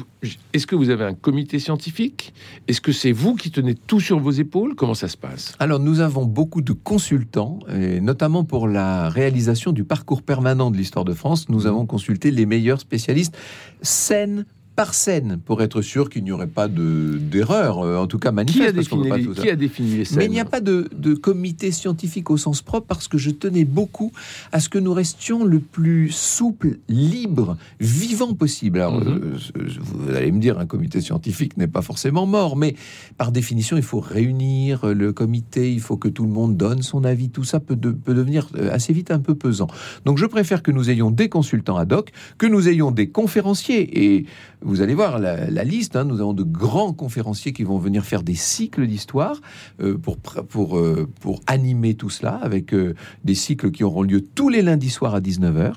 est-ce 0.53 0.67
que 0.67 0.75
vous 0.75 0.91
avez 0.91 1.03
un 1.03 1.15
comité 1.15 1.57
scientifique? 1.57 2.31
Est-ce 2.67 2.79
que 2.79 2.91
c'est 2.91 3.11
vous 3.11 3.33
qui 3.33 3.49
tenez 3.49 3.73
tout 3.73 3.99
sur 3.99 4.19
vos 4.19 4.29
épaules? 4.29 4.75
Comment 4.75 4.93
ça 4.93 5.07
se 5.07 5.17
passe? 5.17 5.55
Alors, 5.57 5.79
nous 5.79 5.99
avons 5.99 6.25
beaucoup 6.25 6.61
de 6.61 6.73
consultants, 6.73 7.57
et 7.75 7.99
notamment 8.01 8.43
pour 8.43 8.67
la 8.67 9.09
réalisation 9.09 9.71
du 9.71 9.83
parcours 9.83 10.21
permanent 10.21 10.69
de 10.69 10.77
l'histoire 10.77 11.05
de 11.05 11.13
France. 11.13 11.49
Nous 11.49 11.65
avons 11.65 11.87
consulté 11.87 12.29
les 12.29 12.45
meilleurs 12.45 12.79
spécialistes, 12.81 13.35
scène 13.81 14.45
par 14.75 14.93
scène, 14.95 15.39
pour 15.45 15.61
être 15.61 15.81
sûr 15.83 16.09
qu'il 16.09 16.23
n'y 16.23 16.31
aurait 16.31 16.47
pas 16.47 16.67
de- 16.67 17.19
d'erreur, 17.21 17.79
euh, 17.79 17.97
en 17.97 18.07
tout 18.07 18.17
cas 18.17 18.29
qui 18.29 18.35
manifeste. 18.35 18.69
a, 18.69 18.73
parce 18.73 18.87
qu'on 18.87 19.01
défini 19.01 19.27
les, 19.27 19.35
ça. 19.35 19.41
qui 19.43 19.49
a 19.49 19.55
défini 19.55 19.95
les 19.97 20.05
scènes 20.05 20.17
Mais 20.17 20.25
il 20.25 20.31
n'y 20.31 20.39
a 20.39 20.45
pas 20.45 20.61
de, 20.61 20.89
de 20.97 21.13
comité 21.13 21.71
scientifique 21.71 22.29
au 22.31 22.37
sens 22.37 22.61
propre 22.63 22.87
parce 22.87 23.07
que 23.07 23.17
je 23.19 23.29
tenais 23.29 23.65
beaucoup 23.65 24.11
à 24.51 24.59
ce 24.59 24.69
que 24.69 24.79
nous 24.79 24.93
restions 24.93 25.43
le 25.45 25.59
plus 25.59 26.09
souple, 26.09 26.77
libre, 26.89 27.57
vivant 27.79 28.33
possible. 28.33 28.79
Alors, 28.79 28.99
Mhm. 28.99 29.21
euh, 29.57 29.67
vous 29.79 30.15
allez 30.15 30.31
me 30.31 30.39
dire, 30.39 30.57
un 30.57 30.65
comité 30.65 31.01
scientifique 31.01 31.55
n'est 31.57 31.67
pas 31.67 31.81
forcément 31.83 32.25
mort, 32.25 32.55
mais 32.57 32.75
par 33.17 33.31
définition, 33.31 33.77
il 33.77 33.83
faut 33.83 33.99
réunir 33.99 34.87
le 34.87 35.13
comité, 35.13 35.71
il 35.71 35.81
faut 35.81 35.97
que 35.97 36.07
tout 36.07 36.23
le 36.23 36.31
monde 36.31 36.57
donne 36.57 36.81
son 36.81 37.03
avis. 37.03 37.29
Tout 37.29 37.43
ça 37.43 37.59
peut, 37.59 37.75
de- 37.75 37.91
peut 37.91 38.13
devenir 38.15 38.47
euh, 38.55 38.73
assez 38.73 38.91
vite 38.93 39.11
un 39.11 39.19
peu 39.19 39.35
pesant. 39.35 39.67
Donc, 40.05 40.17
je 40.17 40.25
préfère 40.25 40.63
que 40.63 40.71
nous 40.71 40.89
ayons 40.89 41.11
des 41.11 41.29
consultants 41.29 41.77
ad 41.77 41.93
hoc, 41.93 42.11
que 42.37 42.47
nous 42.47 42.67
ayons 42.67 42.89
des 42.91 43.09
conférenciers. 43.09 44.03
Et 44.03 44.25
vous 44.63 44.81
allez 44.81 44.95
voir 44.95 45.19
la, 45.19 45.49
la 45.49 45.63
liste, 45.63 45.95
hein, 45.95 46.05
nous 46.05 46.19
avons 46.19 46.33
de 46.33 46.43
grands 46.43 46.93
conférenciers 46.93 47.53
qui 47.53 47.63
vont 47.63 47.77
venir 47.77 48.05
faire 48.05 48.23
des 48.23 48.35
cycles 48.35 48.87
d'histoire 48.87 49.41
euh, 49.81 49.97
pour, 49.97 50.17
pour, 50.17 50.77
euh, 50.77 51.07
pour 51.19 51.41
animer 51.47 51.95
tout 51.95 52.09
cela 52.09 52.35
avec 52.41 52.73
euh, 52.73 52.95
des 53.23 53.35
cycles 53.35 53.71
qui 53.71 53.83
auront 53.83 54.03
lieu 54.03 54.21
tous 54.21 54.49
les 54.49 54.61
lundis 54.61 54.89
soirs 54.89 55.15
à 55.15 55.21
19h. 55.21 55.73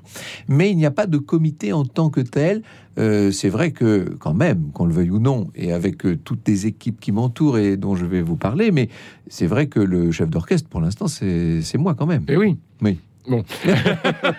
Mais 0.48 0.70
il 0.70 0.76
n'y 0.76 0.86
a 0.86 0.90
pas 0.90 1.06
de 1.06 1.18
comité 1.18 1.72
en 1.72 1.84
tant 1.84 2.10
que 2.10 2.20
tel. 2.20 2.62
C'est 2.98 3.50
vrai 3.50 3.72
que 3.72 4.16
quand 4.18 4.32
même, 4.32 4.70
qu'on 4.72 4.86
le 4.86 4.94
veuille 4.94 5.10
ou 5.10 5.18
non, 5.18 5.50
et 5.54 5.70
avec 5.70 5.98
toutes 6.24 6.48
les 6.48 6.64
équipes 6.64 6.98
qui 6.98 7.12
m'entourent 7.12 7.58
et 7.58 7.76
dont 7.76 7.94
je 7.94 8.06
vais 8.06 8.22
vous 8.22 8.36
parler, 8.36 8.70
mais 8.70 8.88
c'est 9.28 9.46
vrai 9.46 9.66
que 9.66 9.80
le 9.80 10.10
chef 10.12 10.30
d'orchestre, 10.30 10.70
pour 10.70 10.80
l'instant, 10.80 11.06
c'est 11.06 11.60
c'est 11.60 11.76
moi 11.76 11.94
quand 11.94 12.06
même. 12.06 12.24
Eh 12.26 12.38
oui. 12.38 12.56
Oui. 12.80 12.98
Bon. 13.28 13.44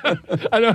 alors, 0.52 0.74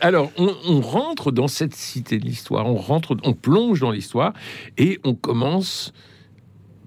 alors 0.00 0.30
on, 0.36 0.80
rentre 0.80 1.32
dans 1.32 1.48
cette 1.48 1.74
cité 1.74 2.18
de 2.18 2.24
l'histoire, 2.24 2.66
on 2.66 2.76
rentre, 2.76 3.16
on 3.24 3.32
plonge 3.32 3.80
dans 3.80 3.90
l'histoire 3.90 4.32
et 4.76 4.98
on 5.04 5.14
commence 5.14 5.92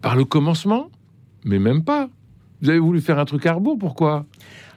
par 0.01 0.15
le 0.15 0.25
commencement, 0.25 0.89
mais 1.43 1.59
même 1.59 1.83
pas. 1.83 2.09
Vous 2.61 2.69
avez 2.69 2.79
voulu 2.79 3.01
faire 3.01 3.19
un 3.19 3.25
truc 3.25 3.45
à 3.45 3.53
rebours, 3.53 3.77
pourquoi? 3.77 4.25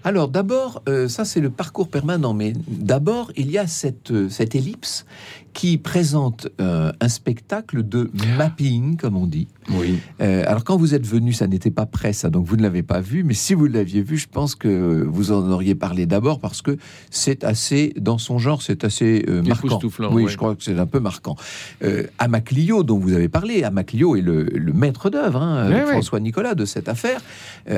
Alors 0.05 0.29
d'abord, 0.29 0.82
euh, 0.88 1.08
ça 1.08 1.25
c'est 1.25 1.41
le 1.41 1.50
parcours 1.50 1.88
permanent, 1.88 2.35
mais 2.35 2.52
d'abord 2.69 3.32
il 3.37 3.50
y 3.50 3.58
a 3.58 3.67
cette, 3.67 4.11
euh, 4.11 4.29
cette 4.29 4.55
ellipse 4.55 5.06
qui 5.54 5.78
présente 5.78 6.48
euh, 6.60 6.92
un 7.00 7.08
spectacle 7.08 7.88
de 7.88 8.10
mapping, 8.36 8.96
comme 8.96 9.16
on 9.16 9.26
dit. 9.26 9.48
Oui. 9.70 9.98
Euh, 10.20 10.42
alors 10.46 10.64
quand 10.64 10.76
vous 10.76 10.94
êtes 10.94 11.06
venu, 11.06 11.32
ça 11.32 11.46
n'était 11.46 11.70
pas 11.70 11.86
prêt, 11.86 12.12
ça, 12.12 12.28
donc 12.28 12.44
vous 12.44 12.56
ne 12.56 12.62
l'avez 12.62 12.82
pas 12.82 13.00
vu. 13.00 13.22
Mais 13.22 13.34
si 13.34 13.54
vous 13.54 13.66
l'aviez 13.66 14.02
vu, 14.02 14.18
je 14.18 14.26
pense 14.28 14.56
que 14.56 15.06
vous 15.08 15.32
en 15.32 15.50
auriez 15.50 15.74
parlé 15.74 16.06
d'abord 16.06 16.40
parce 16.40 16.60
que 16.60 16.76
c'est 17.10 17.44
assez, 17.44 17.94
dans 17.98 18.18
son 18.18 18.38
genre, 18.38 18.60
c'est 18.60 18.84
assez 18.84 19.24
euh, 19.28 19.42
marquant. 19.42 19.80
Oui, 20.10 20.24
ouais. 20.24 20.28
je 20.30 20.36
crois 20.36 20.54
que 20.56 20.62
c'est 20.62 20.78
un 20.78 20.86
peu 20.86 21.00
marquant. 21.00 21.36
Euh, 21.82 22.02
Amaclio, 22.18 22.82
dont 22.82 22.98
vous 22.98 23.14
avez 23.14 23.28
parlé, 23.28 23.62
Amaclio 23.62 24.16
est 24.16 24.22
le, 24.22 24.42
le 24.42 24.72
maître 24.72 25.08
d'œuvre, 25.08 25.40
hein. 25.40 25.86
François 25.86 26.20
Nicolas, 26.20 26.54
de 26.54 26.64
cette 26.64 26.88
affaire. 26.88 27.20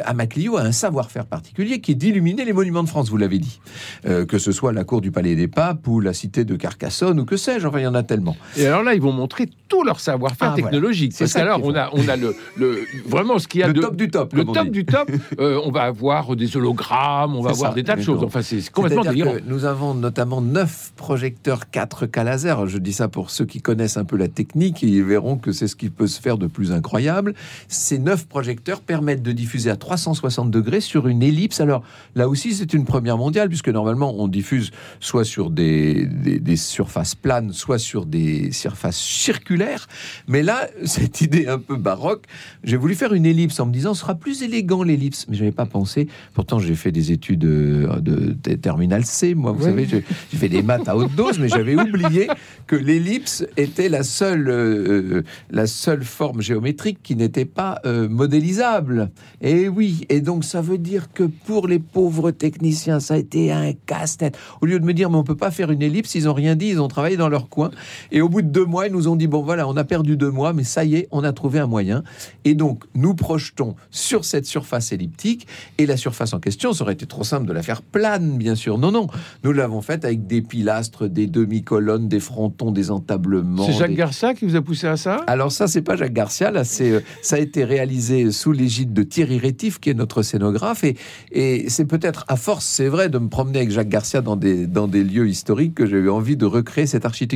Amaclio 0.07 0.57
a 0.57 0.63
un 0.63 0.73
savoir-faire 0.73 1.27
particulier 1.27 1.81
qui 1.81 1.93
est 1.93 1.95
d'illuminer 1.95 2.45
les 2.45 2.55
monuments 2.55 2.83
de 2.83 2.89
France, 2.89 3.11
vous 3.11 3.19
l'avez 3.19 3.39
dit. 3.39 3.61
Que 4.05 4.39
ce 4.39 4.51
soit 4.51 4.73
la 4.73 4.85
cour 4.85 5.03
du 5.03 5.11
Palais 5.11 5.37
des 5.37 5.47
Papes 5.47 5.87
ou 5.87 6.01
la 6.01 6.15
cité 6.15 6.45
de 6.45 6.57
Carcassonne 6.57 7.21
ou 7.21 7.25
que 7.25 7.37
sais-je, 7.37 7.66
enfin 7.69 7.79
il 7.81 7.85
y 7.85 7.87
en 7.87 7.95
a 7.95 8.03
tellement. 8.03 8.37
Et 8.57 8.67
alors 8.67 8.83
là, 8.83 8.95
ils 8.95 9.01
vont 9.01 9.13
montrer 9.13 9.49
tout 9.69 9.83
leur 9.83 9.99
savoir-faire 10.01 10.49
Ah, 10.53 10.55
voilà. 10.57 10.71
technologique. 10.71 11.13
C'est 11.13 11.25
Parce 11.25 11.33
ça 11.33 11.41
qu'alors, 11.41 11.57
qui 11.61 11.65
est 11.65 11.71
on 11.71 11.75
a, 11.75 11.91
on 11.93 12.09
a 12.09 12.17
le, 12.17 12.35
le- 12.57 12.81
vraiment 13.07 13.39
ce 13.39 13.49
qu'il 13.49 13.61
y 13.61 13.63
a 13.65 13.69
Le 13.69 13.73
de 13.75 13.81
top 13.81 13.97
du 13.97 14.09
top, 14.09 14.33
le 14.33 14.45
top 14.45 14.69
du 14.71 14.85
top. 14.85 15.11
Euh, 15.41 15.61
on 15.65 15.71
va 15.71 15.83
avoir 15.83 16.35
des 16.37 16.57
hologrammes, 16.57 17.35
on 17.37 17.43
va 17.43 17.51
C'est 17.51 17.57
avoir 17.57 17.71
ça, 17.73 17.75
des 17.75 17.85
tas 17.85 17.97
de 17.97 18.03
choses. 18.03 18.23
Enfin, 18.25 18.43
c'est 18.43 18.61
c'est 18.61 18.71
complètement 18.73 19.03
délirant. 19.03 19.35
Nous 19.47 19.65
avons 19.65 19.93
notamment 19.95 20.41
neuf 20.41 20.93
projecteurs 20.97 21.63
4K 21.73 22.25
laser. 22.25 22.67
Je 22.67 22.79
dis 22.79 22.93
ça 22.93 23.09
pour 23.09 23.31
ceux 23.31 23.45
qui 23.45 23.61
connaissent 23.61 23.97
un 23.97 24.05
peu 24.05 24.17
la 24.17 24.29
technique 24.29 24.83
ils 24.83 25.03
verront 25.03 25.37
que 25.37 25.53
c'est 25.53 25.67
ce 25.69 25.77
qui 25.77 25.91
peut 25.91 26.07
se 26.07 26.21
faire 26.21 26.39
de 26.39 26.47
plus 26.47 26.73
incroyable. 26.73 27.35
Ces 27.69 27.99
neuf 27.99 28.27
projecteurs 28.27 28.81
permettent 28.81 29.23
de 29.23 29.33
diffuser 29.33 29.69
à 29.71 29.77
360 29.77 30.51
degrés 30.51 30.81
sur 30.81 31.07
une 31.09 31.23
ellipse. 31.23 31.61
Alors 31.61 31.83
là 32.15 32.29
aussi, 32.29 32.55
c'est 32.55 32.73
une 32.73 32.85
première 32.85 33.19
mondiale 33.19 33.49
puisque 33.49 33.69
normalement 33.69 34.15
on 34.19 34.29
diffuse 34.29 34.71
soit 35.01 35.25
sur 35.25 35.51
des, 35.51 36.07
des- 36.07 36.39
des 36.39 36.57
surfaces 36.57 37.15
planes, 37.15 37.53
soit 37.57 37.79
sur 37.79 38.07
des 38.07 38.53
surfaces 38.53 38.99
circulaires. 38.99 39.87
Mais 40.29 40.43
là, 40.43 40.69
cette 40.85 41.21
idée 41.21 41.47
un 41.47 41.59
peu 41.59 41.77
baroque, 41.77 42.25
j'ai 42.65 42.77
voulu 42.77 42.95
faire 42.95 43.13
une 43.13 43.27
ellipse 43.27 43.59
en 43.61 43.67
me 43.67 43.73
disant 43.73 43.95
ce 43.95 44.01
sera 44.01 44.15
plus 44.15 44.43
élégant 44.43 44.83
l'ellipse. 44.83 45.27
Mais 45.29 45.35
je 45.37 45.41
n'avais 45.41 45.53
pas 45.55 45.67
pensé. 45.67 46.09
Pourtant, 46.35 46.59
j'ai 46.59 46.75
fait 46.75 46.93
des 46.93 47.13
études 47.13 47.45
euh, 47.45 48.01
de, 48.01 48.37
de 48.43 48.55
terminal 48.55 49.05
C. 49.05 49.35
Moi, 49.35 49.53
vous 49.53 49.65
Ouais. 49.65 49.71
savez, 49.71 49.87
j'ai 49.87 50.05
j'ai 50.31 50.37
fait 50.39 50.49
des 50.49 50.63
maths 50.63 50.89
à 50.89 50.97
haute 50.97 51.15
dose, 51.15 51.39
mais 51.39 51.49
j'avais 51.49 51.75
oublié 51.81 52.29
que 52.67 52.77
l'ellipse 52.77 53.45
était 53.57 53.89
la 53.89 54.03
seule, 54.03 54.49
euh, 54.49 55.23
la 55.51 55.67
seule 55.67 56.05
forme 56.05 56.41
géométrique 56.43 56.99
qui 57.03 57.17
n'était 57.17 57.45
pas 57.45 57.81
euh, 57.87 58.09
modélisable. 58.09 59.11
Et 59.41 59.69
oui, 59.69 60.05
et 60.09 60.21
donc 60.21 60.45
ça 60.45 60.61
veut 60.61 60.79
dire 60.79 61.13
que 61.13 61.25
pour 61.25 61.69
les 61.69 61.79
pauvres 61.79 62.31
techniciens, 62.31 63.01
ça 63.01 63.15
a 63.15 63.17
été 63.17 63.51
un 63.53 63.73
casse-tête. 63.73 64.37
Au 64.61 64.67
lieu 64.67 64.79
de 64.79 64.85
me 64.85 64.93
dire, 64.93 65.11
mais 65.11 65.17
on 65.17 65.25
peut 65.25 65.37
pas 65.37 65.51
faire 65.51 65.71
une 65.71 65.83
ellipse, 65.83 66.15
ils 66.15 66.29
ont 66.29 66.35
rien 66.35 66.55
dit, 66.57 66.67
ils 66.69 66.81
ont 66.81 66.89
travaillé 66.89 67.17
dans 67.17 67.29
leur 67.29 67.46
leur 67.47 67.49
coin. 67.49 67.71
Et 68.11 68.21
au 68.21 68.29
bout 68.29 68.43
de 68.43 68.49
deux 68.49 68.65
mois, 68.65 68.87
ils 68.87 68.93
nous 68.93 69.09
ont 69.09 69.17
dit 69.17 69.27
bon 69.27 69.43
voilà, 69.43 69.69
on 69.69 69.77
a 69.77 69.85
perdu 69.85 70.17
deux 70.17 70.31
mois, 70.31 70.53
mais 70.53 70.65
ça 70.65 70.85
y 70.85 70.97
est, 70.97 71.09
on 71.11 71.23
a 71.25 71.33
trouvé 71.33 71.59
un 71.61 71.67
moyen. 71.67 72.03
Et 72.45 72.55
donc 72.55 72.85
nous 72.95 73.15
projetons 73.15 73.77
sur 73.91 74.25
cette 74.25 74.47
surface 74.47 74.93
elliptique. 74.93 75.47
Et 75.79 75.87
la 75.87 75.97
surface 75.97 76.33
en 76.33 76.41
question, 76.41 76.73
ça 76.73 76.83
aurait 76.85 76.95
été 76.95 77.07
trop 77.07 77.25
simple 77.25 77.47
de 77.47 77.53
la 77.53 77.63
faire 77.63 77.83
plane, 77.83 78.37
bien 78.39 78.55
sûr. 78.55 78.79
Non, 78.79 78.91
non, 78.93 79.07
nous 79.45 79.53
l'avons 79.53 79.81
faite 79.83 80.05
avec 80.05 80.27
des 80.27 80.43
pilastres, 80.43 81.09
des 81.09 81.27
demi-colonnes, 81.27 82.09
des 82.09 82.21
frontons, 82.21 82.71
des 82.73 82.91
entablements. 82.91 83.67
C'est 83.67 83.73
Jacques 83.73 83.91
des- 83.91 83.97
Garcia 83.97 84.35
qui 84.35 84.45
vous 84.47 84.57
a 84.57 84.63
poussé 84.63 84.87
à 84.87 84.97
ça? 84.97 85.21
Alors 85.27 85.53
ça, 85.53 85.67
c'est 85.69 85.83
pas 85.83 85.97
Jacques 85.97 86.13
Garcia, 86.13 86.51
là, 86.51 86.65
c'est 86.65 86.91
euh, 86.91 87.01
ça 87.23 87.37
a 87.37 87.39
été 87.39 87.65
réalisé 87.65 88.31
sous 88.31 88.53
l'égide 88.53 88.93
de 88.93 89.03
Thierry 89.03 89.39
Rétif, 89.39 89.79
qui 89.81 89.91
est 89.91 89.95
notre 89.95 90.23
scénographe, 90.23 90.85
et, 90.85 90.97
et 91.33 91.69
c'est 91.69 91.85
peut-être 91.85 92.25
à 92.29 92.37
force, 92.37 92.65
c'est 92.67 92.89
vrai, 92.89 93.09
de 93.09 93.19
me 93.19 93.29
promener 93.29 93.59
avec 93.59 93.71
Jacques 93.71 93.89
Garcia 93.89 94.21
dans 94.21 94.37
des 94.37 94.67
dans 94.67 94.89
des 94.89 95.05
lieux 95.05 95.29
historiques 95.29 95.75
que 95.75 95.87
j'ai 95.87 95.97
eu 95.97 96.11
envie 96.11 96.37
de 96.37 96.45
recréer 96.47 96.87
cette 96.87 97.05
architecture. 97.05 97.36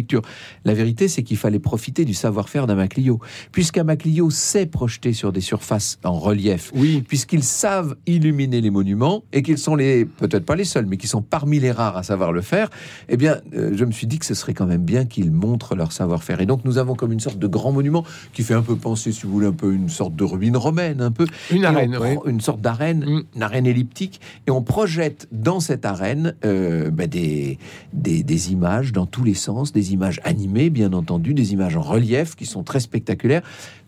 La 0.65 0.75
vérité, 0.75 1.09
c'est 1.09 1.23
qu'il 1.23 1.37
fallait 1.37 1.59
profiter 1.59 2.05
du 2.05 2.15
savoir-faire 2.15 2.67
d'Amaclio, 2.67 3.21
puisqu'Amaclio 3.53 4.31
sait 4.31 4.67
projeter 4.67 5.13
sur 5.13 5.33
des 5.33 5.41
surfaces 5.41 5.99
en 6.05 6.19
relief, 6.19 6.71
Oui. 6.75 7.03
puisqu'ils 7.07 7.43
savent 7.45 7.97
illuminer 8.07 8.61
les 8.61 8.71
monuments 8.71 9.23
et 9.33 9.43
qu'ils 9.43 9.59
sont 9.59 9.75
les 9.77 10.05
peut-être 10.05 10.45
pas 10.45 10.57
les 10.57 10.65
seuls, 10.65 10.87
mais 10.87 10.97
qui 10.97 11.07
sont 11.09 11.23
parmi 11.23 11.59
les 11.61 11.73
rares 11.73 11.97
à 11.97 12.03
savoir 12.03 12.33
le 12.33 12.41
faire. 12.43 12.69
Eh 13.09 13.17
bien, 13.17 13.41
euh, 13.55 13.73
je 13.75 13.85
me 13.85 13.93
suis 13.93 14.07
dit 14.07 14.19
que 14.19 14.27
ce 14.27 14.35
serait 14.35 14.55
quand 14.55 14.67
même 14.67 14.83
bien 14.85 15.05
qu'ils 15.07 15.31
montrent 15.31 15.75
leur 15.75 15.93
savoir-faire. 15.93 16.41
Et 16.41 16.47
donc, 16.47 16.65
nous 16.65 16.79
avons 16.79 16.95
comme 16.95 17.13
une 17.13 17.21
sorte 17.21 17.39
de 17.39 17.47
grand 17.47 17.73
monument 17.73 18.05
qui 18.33 18.43
fait 18.43 18.55
un 18.55 18.63
peu 18.63 18.77
penser, 18.77 19.13
si 19.13 19.23
vous 19.27 19.33
voulez, 19.33 19.47
un 19.47 19.53
peu 19.53 19.73
une 19.73 19.89
sorte 19.89 20.15
de 20.17 20.25
ruine 20.25 20.57
romaine, 20.57 21.01
un 21.01 21.11
peu 21.11 21.27
Une 21.51 21.63
Et 21.63 21.67
arène, 21.67 21.97
oui. 22.01 22.17
une 22.27 22.41
sorte 22.41 22.61
d'arène, 22.61 23.05
Mm. 23.07 23.23
une 23.37 23.43
arène 23.43 23.67
elliptique, 23.67 24.21
et 24.47 24.51
on 24.51 24.63
projette 24.63 25.27
dans 25.33 25.61
cette 25.61 25.85
arène 25.85 26.35
euh, 26.45 26.91
bah, 26.91 27.07
des, 27.07 27.59
des, 27.93 28.23
des 28.23 28.53
images 28.53 28.93
dans 28.93 29.07
tous 29.07 29.25
les 29.25 29.35
sens, 29.35 29.73
des 29.73 29.80
images 29.93 30.21
animées, 30.25 30.71
bien 30.71 30.93
entendu, 30.93 31.35
des 31.35 31.53
images 31.53 31.77
en 31.77 31.83
relief 31.83 32.35
qui 32.37 32.47
sont 32.47 32.63
très 32.63 32.81
spectaculaires. 32.81 33.43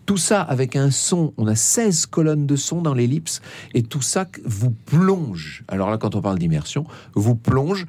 Tout 0.05 0.17
ça 0.17 0.41
avec 0.41 0.75
un 0.75 0.91
son, 0.91 1.33
on 1.37 1.47
a 1.47 1.55
16 1.55 2.07
colonnes 2.07 2.45
de 2.45 2.55
son 2.55 2.81
dans 2.81 2.93
l'ellipse, 2.93 3.41
et 3.73 3.83
tout 3.83 4.01
ça 4.01 4.27
vous 4.43 4.71
plonge. 4.71 5.63
Alors 5.67 5.89
là, 5.89 5.97
quand 5.97 6.15
on 6.15 6.21
parle 6.21 6.39
d'immersion, 6.39 6.85
vous 7.15 7.35
plonge. 7.35 7.85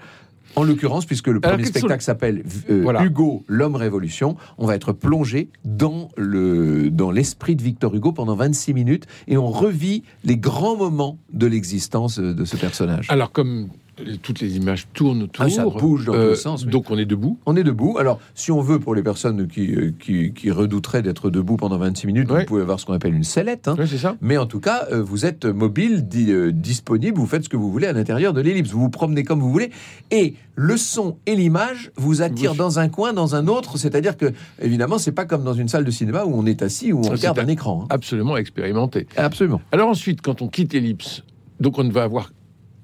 En 0.56 0.62
l'occurrence, 0.62 1.04
puisque 1.04 1.26
le 1.26 1.40
Alors, 1.42 1.56
premier 1.56 1.64
spectacle 1.64 2.04
s'appelle 2.04 2.44
euh, 2.70 2.82
Voilà. 2.84 3.02
Hugo, 3.02 3.42
l'homme 3.48 3.74
révolution, 3.74 4.36
on 4.56 4.66
va 4.66 4.76
être 4.76 4.92
plongé 4.92 5.48
dans 5.64 6.10
le 6.16 6.90
dans 6.90 7.10
l'esprit 7.10 7.56
de 7.56 7.62
Victor 7.62 7.92
Hugo 7.92 8.12
pendant 8.12 8.36
26 8.36 8.72
minutes 8.72 9.06
et 9.26 9.36
on 9.36 9.50
revit 9.50 10.04
les 10.22 10.36
grands 10.36 10.76
moments 10.76 11.18
de 11.32 11.48
l'existence 11.48 12.20
euh, 12.20 12.34
de 12.34 12.44
ce 12.44 12.56
personnage. 12.56 13.08
Alors, 13.10 13.32
comme 13.32 13.68
euh, 14.00 14.16
toutes 14.22 14.40
les 14.40 14.56
images 14.56 14.86
tournent 14.94 15.22
autour, 15.22 15.44
Ah, 15.44 15.50
ça 15.50 15.64
bouge 15.64 16.04
dans 16.06 16.12
tous 16.14 16.18
les 16.30 16.34
sens, 16.36 16.64
oui. 16.64 16.70
donc 16.70 16.90
on 16.90 16.98
est 16.98 17.04
debout. 17.04 17.38
On 17.46 17.56
est 17.56 17.64
debout. 17.64 17.96
Alors, 17.98 18.20
si 18.34 18.50
on 18.52 18.60
veut, 18.60 18.78
pour 18.78 18.94
les 18.94 19.02
personnes 19.02 19.46
qui, 19.48 19.74
euh, 19.74 19.92
qui, 19.98 20.32
qui 20.32 20.50
redouteraient 20.50 21.02
d'être 21.02 21.30
debout 21.30 21.56
pendant 21.56 21.78
26 21.78 22.06
minutes, 22.06 22.30
Ouais. 22.30 22.40
vous 22.40 22.46
pouvez 22.46 22.62
avoir 22.62 22.80
ce 22.80 22.86
qu'on 22.86 22.92
appelle 22.94 23.14
une 23.14 23.24
sellette. 23.24 23.68
hein. 23.68 23.76
Oui, 23.78 23.86
c'est 23.88 23.98
ça. 23.98 24.16
Mais 24.20 24.36
en 24.36 24.46
tout 24.46 24.60
cas, 24.60 24.86
euh, 24.92 25.02
vous 25.02 25.26
êtes 25.26 25.44
mobile, 25.44 26.06
di- 26.08 26.30
euh, 26.32 26.52
disponible, 26.52 27.18
vous 27.18 27.26
faites 27.26 27.44
ce 27.44 27.48
que 27.48 27.56
vous 27.56 27.70
voulez 27.70 27.86
à 27.86 27.92
l'intérieur 27.92 28.32
de 28.32 28.40
l'ellipse. 28.40 28.70
Vous 28.70 28.80
vous 28.80 28.90
promenez 28.90 29.22
comme 29.24 29.40
vous 29.40 29.50
voulez. 29.50 29.70
Et 30.10 30.34
le 30.56 30.76
son 30.76 31.16
et 31.26 31.34
l'image 31.34 31.90
vous 31.96 32.22
attirent 32.22 32.54
dans 32.54 32.78
un 32.78 32.88
coin, 32.88 33.12
dans 33.12 33.34
un 33.34 33.48
autre. 33.48 33.78
C'est-à-dire 33.78 34.16
que, 34.16 34.32
évidemment, 34.60 34.98
c'est 34.98 35.12
pas 35.12 35.24
comme 35.24 35.42
dans 35.44 35.54
une 35.54 35.68
salle 35.68 35.84
de 35.84 35.90
cinéma 35.90 36.24
où 36.24 36.32
on 36.34 36.46
est 36.46 36.62
assis, 36.62 36.92
où 36.92 36.98
on 37.04 37.08
regarde 37.10 37.38
un 37.38 37.48
écran. 37.48 37.82
hein. 37.84 37.86
Absolument 37.90 38.36
expérimenté. 38.36 39.06
Absolument. 39.16 39.60
Alors 39.72 39.88
ensuite, 39.88 40.20
quand 40.22 40.42
on 40.42 40.48
quitte 40.48 40.72
l'ellipse, 40.72 41.22
donc 41.60 41.78
on 41.78 41.88
va 41.88 42.02
avoir, 42.04 42.32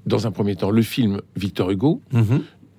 dans 0.06 0.26
un 0.26 0.30
premier 0.30 0.56
temps, 0.56 0.70
le 0.70 0.82
film 0.82 1.20
Victor 1.36 1.70
Hugo. 1.70 2.00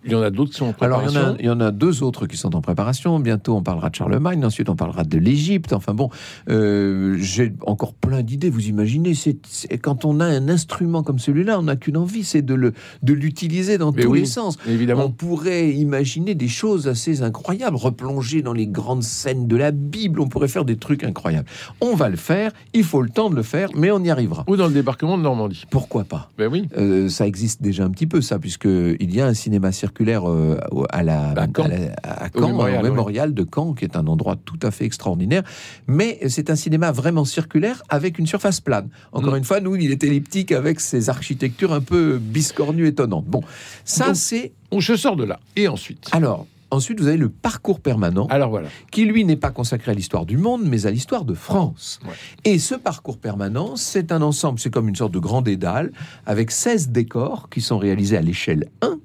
Il 0.03 0.11
y 0.11 0.15
en 0.15 0.21
a 0.21 0.29
d'autres 0.31 0.51
qui 0.51 0.57
sont 0.57 0.65
en 0.65 0.73
Alors, 0.81 1.03
il 1.03 1.05
y, 1.05 1.09
en 1.09 1.09
a, 1.09 1.13
préparation. 1.13 1.37
il 1.39 1.45
y 1.45 1.49
en 1.49 1.59
a 1.59 1.71
deux 1.71 2.01
autres 2.03 2.25
qui 2.25 2.37
sont 2.37 2.55
en 2.55 2.61
préparation. 2.61 3.19
Bientôt, 3.19 3.55
on 3.55 3.61
parlera 3.61 3.89
de 3.89 3.95
Charlemagne. 3.95 4.43
Ensuite, 4.43 4.67
on 4.69 4.75
parlera 4.75 5.03
de 5.03 5.17
l'Égypte. 5.17 5.73
Enfin 5.73 5.93
bon, 5.93 6.09
euh, 6.49 7.15
j'ai 7.19 7.53
encore 7.67 7.93
plein 7.93 8.23
d'idées. 8.23 8.49
Vous 8.49 8.67
imaginez, 8.67 9.13
c'est 9.13 9.37
quand 9.77 10.03
on 10.05 10.19
a 10.19 10.25
un 10.25 10.49
instrument 10.49 11.03
comme 11.03 11.19
celui-là, 11.19 11.59
on 11.59 11.63
n'a 11.63 11.75
qu'une 11.75 11.97
envie, 11.97 12.23
c'est 12.23 12.41
de 12.41 12.55
le 12.55 12.73
de 13.03 13.13
l'utiliser 13.13 13.77
dans 13.77 13.91
Mais 13.91 14.01
tous 14.01 14.09
oui, 14.11 14.19
les 14.21 14.25
sens. 14.25 14.57
Évidemment. 14.67 15.05
On 15.05 15.11
pourrait 15.11 15.69
imaginer 15.69 16.33
des 16.33 16.47
choses 16.47 16.87
assez 16.87 17.21
incroyables, 17.21 17.75
replonger 17.75 18.41
dans 18.41 18.53
les 18.53 18.67
grandes 18.67 19.03
scènes 19.03 19.47
de 19.47 19.55
la 19.55 19.69
Bible. 19.71 20.19
On 20.19 20.27
pourrait 20.27 20.47
faire 20.47 20.65
des 20.65 20.77
trucs 20.77 21.03
incroyables. 21.03 21.47
On 21.79 21.95
va 21.95 22.09
le 22.09 22.17
faire. 22.17 22.51
Il 22.73 22.83
faut 22.83 23.03
le 23.03 23.09
temps 23.09 23.29
de 23.29 23.35
le 23.35 23.43
faire, 23.43 23.69
mais 23.75 23.91
on 23.91 23.99
y 24.03 24.09
arrivera. 24.09 24.45
Ou 24.47 24.55
dans 24.55 24.67
le 24.67 24.73
débarquement 24.73 25.17
de 25.17 25.23
Normandie. 25.23 25.65
Pourquoi 25.69 26.05
pas? 26.05 26.31
Ben 26.39 26.49
oui. 26.51 26.67
euh, 26.77 27.07
ça 27.07 27.27
existe 27.27 27.61
déjà 27.61 27.83
un 27.83 27.91
petit 27.91 28.07
peu 28.07 28.21
ça, 28.21 28.39
puisque 28.39 28.65
il 28.65 29.13
y 29.15 29.21
a 29.21 29.27
un 29.27 29.35
cinéma 29.35 29.71
circulaire 29.71 29.90
euh, 29.99 30.57
à 30.89 31.03
la 31.03 31.29
À 31.31 31.47
Caen. 31.55 31.67
la- 31.67 31.93
à 32.03 32.29
Au 32.35 32.41
mémorial, 32.47 32.79
au 32.79 32.83
oui. 32.83 32.89
mémorial 32.89 33.33
de 33.33 33.45
Caen, 33.53 33.73
qui 33.73 33.85
est 33.85 33.95
un 33.95 34.07
endroit 34.07 34.35
tout 34.43 34.59
à 34.61 34.71
fait 34.71 34.85
extraordinaire. 34.85 35.43
Mais 35.87 36.19
c'est 36.27 36.49
un 36.49 36.55
cinéma 36.55 36.91
vraiment 36.91 37.25
circulaire 37.25 37.83
avec 37.89 38.19
une 38.19 38.27
surface 38.27 38.59
plane. 38.61 38.89
Encore 39.11 39.33
Mm. 39.33 39.37
une 39.37 39.43
fois, 39.43 39.59
nous, 39.59 39.75
il 39.75 39.91
est 39.91 40.03
elliptique 40.03 40.51
avec 40.51 40.79
ses 40.79 41.09
architectures 41.09 41.73
un 41.73 41.81
peu 41.81 42.17
biscornues, 42.19 42.87
étonnantes. 42.87 43.25
Bon, 43.25 43.41
ça 43.85 44.13
c'est. 44.13 44.53
On 44.71 44.79
se 44.81 44.95
sort 44.95 45.15
de 45.15 45.23
là. 45.25 45.39
Et 45.55 45.67
ensuite 45.67 46.07
Alors. 46.11 46.45
Ensuite, 46.73 47.01
vous 47.01 47.07
avez 47.07 47.17
le 47.17 47.27
parcours 47.27 47.81
permanent, 47.81 48.27
Alors 48.29 48.49
voilà. 48.49 48.69
qui 48.93 49.03
lui 49.03 49.25
n'est 49.25 49.35
pas 49.35 49.51
consacré 49.51 49.91
à 49.91 49.93
l'histoire 49.93 50.25
du 50.25 50.37
monde, 50.37 50.61
mais 50.63 50.85
à 50.85 50.91
l'histoire 50.91 51.25
de 51.25 51.33
France. 51.33 51.99
Ouais. 52.05 52.13
Et 52.45 52.59
ce 52.59 52.75
parcours 52.75 53.17
permanent, 53.17 53.75
c'est 53.75 54.13
un 54.13 54.21
ensemble, 54.21 54.57
c'est 54.57 54.69
comme 54.69 54.87
une 54.87 54.95
sorte 54.95 55.11
de 55.13 55.19
grand 55.19 55.41
dédale, 55.41 55.91
avec 56.25 56.49
16 56.49 56.87
décors 56.87 57.49
qui 57.49 57.59
sont 57.59 57.77
réalisés 57.77 58.15
à 58.15 58.21
l'échelle 58.21 58.69
1. 58.81 58.99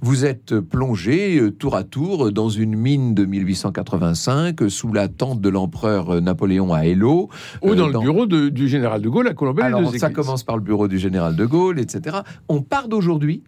Vous 0.00 0.24
êtes 0.24 0.60
plongé 0.60 1.38
euh, 1.40 1.50
tour 1.50 1.74
à 1.74 1.82
tour 1.82 2.30
dans 2.30 2.48
une 2.48 2.76
mine 2.76 3.14
de 3.14 3.24
1885, 3.24 4.62
euh, 4.62 4.68
sous 4.68 4.92
la 4.92 5.08
tente 5.08 5.40
de 5.40 5.48
l'empereur 5.48 6.10
euh, 6.10 6.20
Napoléon 6.20 6.72
à 6.72 6.82
Hello. 6.86 7.28
Ou 7.62 7.70
euh, 7.70 7.74
dans, 7.74 7.88
le 7.88 7.98
bureau 7.98 8.26
de- 8.26 8.48
du 8.48 8.68
général 8.68 9.02
de 9.02 9.08
Gaulle 9.08 9.26
à 9.26 9.34
Colombelle 9.34 9.64
Alors, 9.66 9.92
ça 9.96 10.10
commence 10.10 10.44
par 10.44 10.56
le 10.56 10.62
bureau 10.62 10.86
du 10.86 10.98
général 10.98 11.34
de 11.34 11.44
Gaulle, 11.44 11.80
etc. 11.80 12.18
On 12.48 12.62
part 12.62 12.86
d'aujourd'hui 12.88 13.42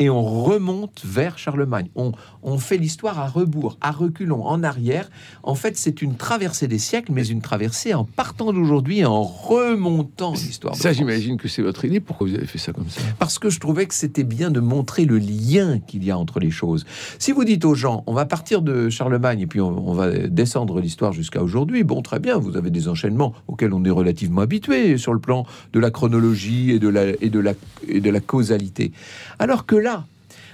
et 0.00 0.10
on 0.10 0.22
remonte 0.22 1.02
vers 1.04 1.38
Charlemagne. 1.38 1.88
On, 1.94 2.12
on 2.42 2.58
fait 2.58 2.78
l'histoire 2.78 3.20
à 3.20 3.28
rebours, 3.28 3.76
à 3.80 3.92
reculons, 3.92 4.44
en 4.44 4.64
arrière. 4.64 5.08
En 5.42 5.54
fait, 5.54 5.76
c'est 5.76 6.02
une 6.02 6.16
traversée 6.16 6.66
des 6.66 6.78
siècles, 6.78 7.12
mais 7.12 7.26
une 7.26 7.42
traversée 7.42 7.94
en 7.94 8.04
partant 8.04 8.52
d'aujourd'hui 8.52 9.00
et 9.00 9.04
en 9.04 9.22
remontant 9.22 10.32
l'histoire. 10.32 10.74
Ça, 10.74 10.92
j'imagine 10.92 11.36
que 11.36 11.48
c'est 11.48 11.62
votre 11.62 11.84
idée. 11.84 12.00
Pourquoi 12.00 12.26
vous 12.26 12.34
avez 12.34 12.46
fait 12.46 12.58
ça 12.58 12.72
comme 12.72 12.88
ça? 12.88 13.02
Parce 13.18 13.38
que 13.38 13.50
je 13.50 13.60
trouvais 13.60 13.86
que 13.86 13.94
c'était 13.94 14.24
bien 14.24 14.50
de 14.50 14.60
montrer 14.60 15.04
le 15.04 15.18
lien 15.18 15.78
qu'il 15.80 16.02
y 16.02 16.10
a 16.10 16.18
entre 16.18 16.40
les 16.40 16.50
choses. 16.50 16.86
Si 17.18 17.32
vous 17.32 17.44
dites 17.44 17.64
aux 17.66 17.74
gens, 17.74 18.02
on 18.06 18.14
va 18.14 18.24
partir 18.24 18.62
de 18.62 18.88
Charlemagne 18.88 19.40
et 19.40 19.46
puis 19.46 19.60
on, 19.60 19.90
on 19.90 19.92
va 19.92 20.10
descendre 20.10 20.80
l'histoire 20.80 21.12
jusqu'à 21.12 21.42
aujourd'hui, 21.42 21.84
bon, 21.84 22.00
très 22.00 22.20
bien, 22.20 22.38
vous 22.38 22.56
avez 22.56 22.70
des 22.70 22.88
enchaînements 22.88 23.34
auxquels 23.48 23.74
on 23.74 23.84
est 23.84 23.90
relativement 23.90 24.40
habitué 24.40 24.96
sur 24.96 25.12
le 25.12 25.20
plan 25.20 25.44
de 25.74 25.78
la 25.78 25.90
chronologie 25.90 26.70
et 26.70 26.78
de 26.78 26.88
la, 26.88 27.08
et 27.20 27.28
de 27.28 27.38
la, 27.38 27.52
et 27.86 28.00
de 28.00 28.10
la 28.10 28.20
causalité. 28.20 28.92
Alors 29.38 29.66
que 29.66 29.76
là, 29.76 29.89